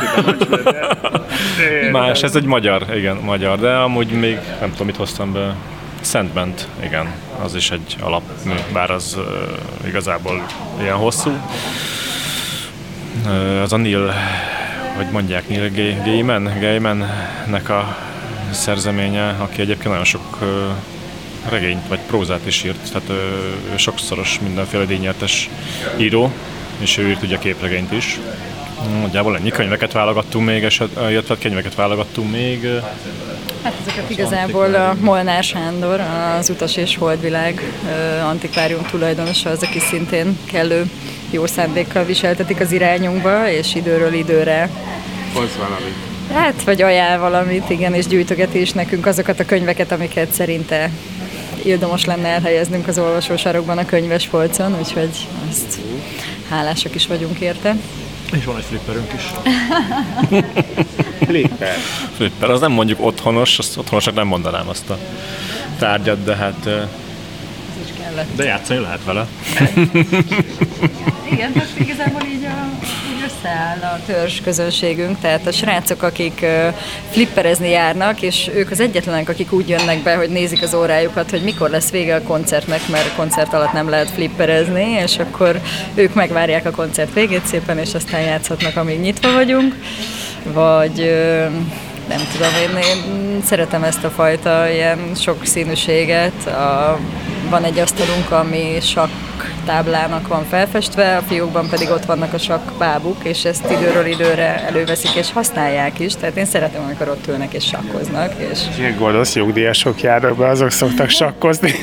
Más, 1.92 2.22
ez 2.22 2.36
egy 2.36 2.44
magyar, 2.44 2.86
igen, 2.94 3.16
magyar, 3.16 3.58
de 3.58 3.74
amúgy 3.74 4.10
még 4.10 4.38
nem 4.60 4.70
tudom, 4.70 4.86
mit 4.86 4.96
hoztam 4.96 5.32
be. 5.32 5.54
Szentment, 6.00 6.68
igen, 6.84 7.12
az 7.42 7.54
is 7.54 7.70
egy 7.70 7.96
alapmű, 8.00 8.54
bár 8.72 8.90
az 8.90 9.16
uh, 9.18 9.88
igazából 9.88 10.46
ilyen 10.80 10.94
hosszú. 10.94 11.30
Uh, 13.26 13.62
az 13.62 13.72
a 13.72 13.76
Neil, 13.76 14.12
hogy 14.96 15.06
mondják, 15.10 15.48
Neil 15.48 15.70
Gaiman, 16.04 16.52
Gaiman-nek 16.60 17.68
a 17.68 17.96
szerzeménye, 18.50 19.28
aki 19.28 19.60
egyébként 19.60 19.88
nagyon 19.88 20.04
sok 20.04 20.38
regényt 21.48 21.88
vagy 21.88 21.98
prózát 22.06 22.46
is 22.46 22.64
írt, 22.64 22.92
tehát 22.92 23.08
ő 23.72 23.76
sokszoros 23.76 24.38
mindenféle 24.42 24.84
díjnyertes 24.84 25.50
író, 25.96 26.32
és 26.78 26.98
ő 26.98 27.08
írt 27.08 27.22
ugye 27.22 27.38
képregényt 27.38 27.92
is. 27.92 28.20
Nagyjából 29.00 29.36
ennyi 29.36 29.50
könyveket 29.50 29.92
válogattunk 29.92 30.46
még, 30.46 30.64
eset, 30.64 30.88
illetve 31.10 31.36
könyveket 31.38 31.74
válogattunk 31.74 32.30
még. 32.30 32.68
Hát 33.62 33.72
ezeket 33.86 34.10
igazából 34.10 34.74
a 34.74 34.96
Molnár 35.00 35.44
Sándor, 35.44 36.00
az 36.38 36.50
Utas 36.50 36.76
és 36.76 36.96
Holdvilág 36.96 37.62
antikvárium 38.24 38.86
tulajdonosa, 38.90 39.50
az, 39.50 39.62
aki 39.62 39.78
szintén 39.78 40.38
kellő 40.44 40.90
jó 41.34 41.46
szándékkal 41.46 42.04
viseltetik 42.04 42.60
az 42.60 42.72
irányunkba, 42.72 43.50
és 43.50 43.74
időről 43.74 44.12
időre 44.12 44.70
Hoz 45.34 45.56
valamit. 45.58 45.94
Hát, 46.32 46.62
vagy 46.62 46.82
ajánl 46.82 47.20
valamit, 47.20 47.70
igen, 47.70 47.94
és 47.94 48.06
gyűjtögeti 48.06 48.60
is 48.60 48.72
nekünk 48.72 49.06
azokat 49.06 49.40
a 49.40 49.44
könyveket, 49.44 49.92
amiket 49.92 50.32
szerinte 50.32 50.90
érdemes 51.64 52.04
lenne 52.04 52.28
elhelyeznünk 52.28 52.88
az 52.88 52.98
olvasósarokban 52.98 53.78
a 53.78 53.86
könyves 53.86 54.26
polcon, 54.26 54.76
úgyhogy 54.78 55.10
azt 55.50 55.80
hálásak 56.48 56.94
is 56.94 57.06
vagyunk 57.06 57.38
érte. 57.38 57.76
És 58.32 58.44
van 58.44 58.56
egy 58.56 58.64
flipperünk 58.64 59.12
is. 59.16 59.22
Flipper. 61.26 61.76
Flipper, 62.16 62.50
az 62.50 62.60
nem 62.60 62.72
mondjuk 62.72 62.98
otthonos, 63.00 63.58
azt 63.58 63.76
otthonosnak 63.76 64.14
nem 64.14 64.26
mondanám 64.26 64.68
azt 64.68 64.90
a 64.90 64.98
tárgyat, 65.78 66.24
de 66.24 66.34
hát... 66.34 66.68
Kellett. 68.14 68.36
De 68.36 68.44
játszani 68.44 68.80
lehet 68.80 69.04
vele. 69.04 69.26
Igen, 71.32 71.52
tehát 71.52 71.68
igazából 71.78 72.22
így, 72.22 72.44
a, 72.44 72.68
így 72.82 73.24
összeáll 73.26 73.80
a 73.80 74.00
törzs 74.06 74.40
közönségünk, 74.40 75.20
tehát 75.20 75.46
a 75.46 75.52
srácok, 75.52 76.02
akik 76.02 76.46
flipperezni 77.10 77.68
járnak, 77.68 78.22
és 78.22 78.50
ők 78.54 78.70
az 78.70 78.80
egyetlenek, 78.80 79.28
akik 79.28 79.52
úgy 79.52 79.68
jönnek 79.68 80.02
be, 80.02 80.14
hogy 80.14 80.28
nézik 80.28 80.62
az 80.62 80.74
órájukat, 80.74 81.30
hogy 81.30 81.42
mikor 81.42 81.70
lesz 81.70 81.90
vége 81.90 82.14
a 82.14 82.22
koncertnek, 82.22 82.88
mert 82.88 83.06
a 83.06 83.16
koncert 83.16 83.52
alatt 83.52 83.72
nem 83.72 83.88
lehet 83.88 84.10
flipperezni, 84.10 84.84
és 84.84 85.18
akkor 85.18 85.60
ők 85.94 86.14
megvárják 86.14 86.66
a 86.66 86.70
koncert 86.70 87.14
végét 87.14 87.46
szépen, 87.46 87.78
és 87.78 87.94
aztán 87.94 88.20
játszhatnak, 88.20 88.76
amíg 88.76 89.00
nyitva 89.00 89.32
vagyunk. 89.32 89.74
Vagy 90.42 91.12
nem 92.08 92.20
tudom, 92.32 92.50
én, 92.62 92.76
én 92.76 93.42
szeretem 93.42 93.84
ezt 93.84 94.04
a 94.04 94.10
fajta 94.10 94.68
ilyen 94.68 94.98
sok 95.14 95.44
színűséget. 95.44 96.46
A, 96.46 96.98
van 97.54 97.64
egy 97.64 97.78
asztalunk, 97.78 98.30
ami 98.30 98.80
sakk 98.80 99.42
táblának 99.66 100.28
van 100.28 100.44
felfestve, 100.44 101.16
a 101.16 101.22
fiókban 101.22 101.68
pedig 101.68 101.90
ott 101.90 102.04
vannak 102.04 102.32
a 102.32 102.38
sakkbábuk, 102.38 103.16
és 103.24 103.44
ezt 103.44 103.70
időről 103.70 104.06
időre 104.06 104.64
előveszik 104.66 105.14
és 105.14 105.32
használják 105.32 105.98
is, 105.98 106.14
tehát 106.14 106.36
én 106.36 106.44
szeretem, 106.44 106.82
amikor 106.82 107.08
ott 107.08 107.26
ülnek 107.28 107.52
és 107.52 107.64
sakkoznak. 107.64 108.32
És... 108.50 108.58
Ilyen 108.78 108.96
gonosz 108.98 109.34
nyugdíjasok 109.34 110.02
járnak 110.02 110.36
be, 110.36 110.48
azok 110.48 110.70
szoktak 110.70 111.08
sakkozni. 111.08 111.74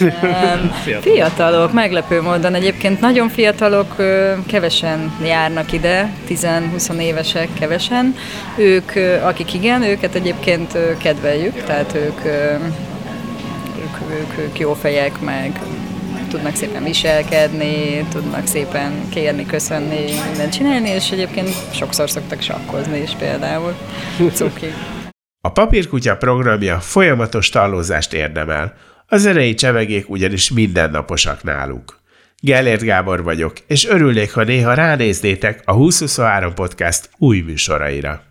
Fiatalok, 1.01 1.73
meglepő 1.73 2.21
módon. 2.21 2.53
Egyébként 2.53 2.99
nagyon 2.99 3.29
fiatalok, 3.29 3.95
kevesen 4.47 5.13
járnak 5.23 5.71
ide, 5.71 6.10
10-20 6.29 6.99
évesek 6.99 7.47
kevesen. 7.60 8.15
Ők, 8.55 8.91
akik 9.23 9.53
igen, 9.53 9.81
őket 9.84 10.15
egyébként 10.15 10.77
kedveljük, 10.97 11.63
tehát 11.63 11.95
ők, 11.95 12.19
ők, 14.12 14.38
ők 14.38 14.60
jó 14.60 14.74
fejek, 14.74 15.19
meg 15.19 15.60
tudnak 16.30 16.56
szépen 16.56 16.84
viselkedni, 16.84 18.06
tudnak 18.10 18.47
szépen 18.47 19.10
kérni, 19.10 19.45
köszönni, 19.45 20.06
mindent 20.28 20.54
csinálni, 20.54 20.89
és 20.89 21.12
egyébként 21.12 21.50
sokszor 21.74 22.10
szoktak 22.10 22.41
sakkozni 22.41 23.02
is 23.02 23.12
például. 23.12 23.74
Cuki. 24.34 24.74
A 25.41 25.50
papírkutya 25.52 26.17
programja 26.17 26.80
folyamatos 26.80 27.50
tallózást 27.50 28.13
érdemel. 28.13 28.74
Az 29.08 29.26
erei 29.26 29.54
csevegék 29.54 30.10
ugyanis 30.10 30.52
mindennaposak 30.52 31.43
náluk. 31.43 32.00
Gellért 32.39 32.84
Gábor 32.84 33.24
vagyok, 33.24 33.54
és 33.67 33.88
örülnék, 33.88 34.34
ha 34.34 34.43
néha 34.43 34.74
ránéznétek 34.74 35.62
a 35.65 35.74
2023 35.74 36.54
podcast 36.54 37.10
új 37.17 37.39
műsoraira. 37.39 38.31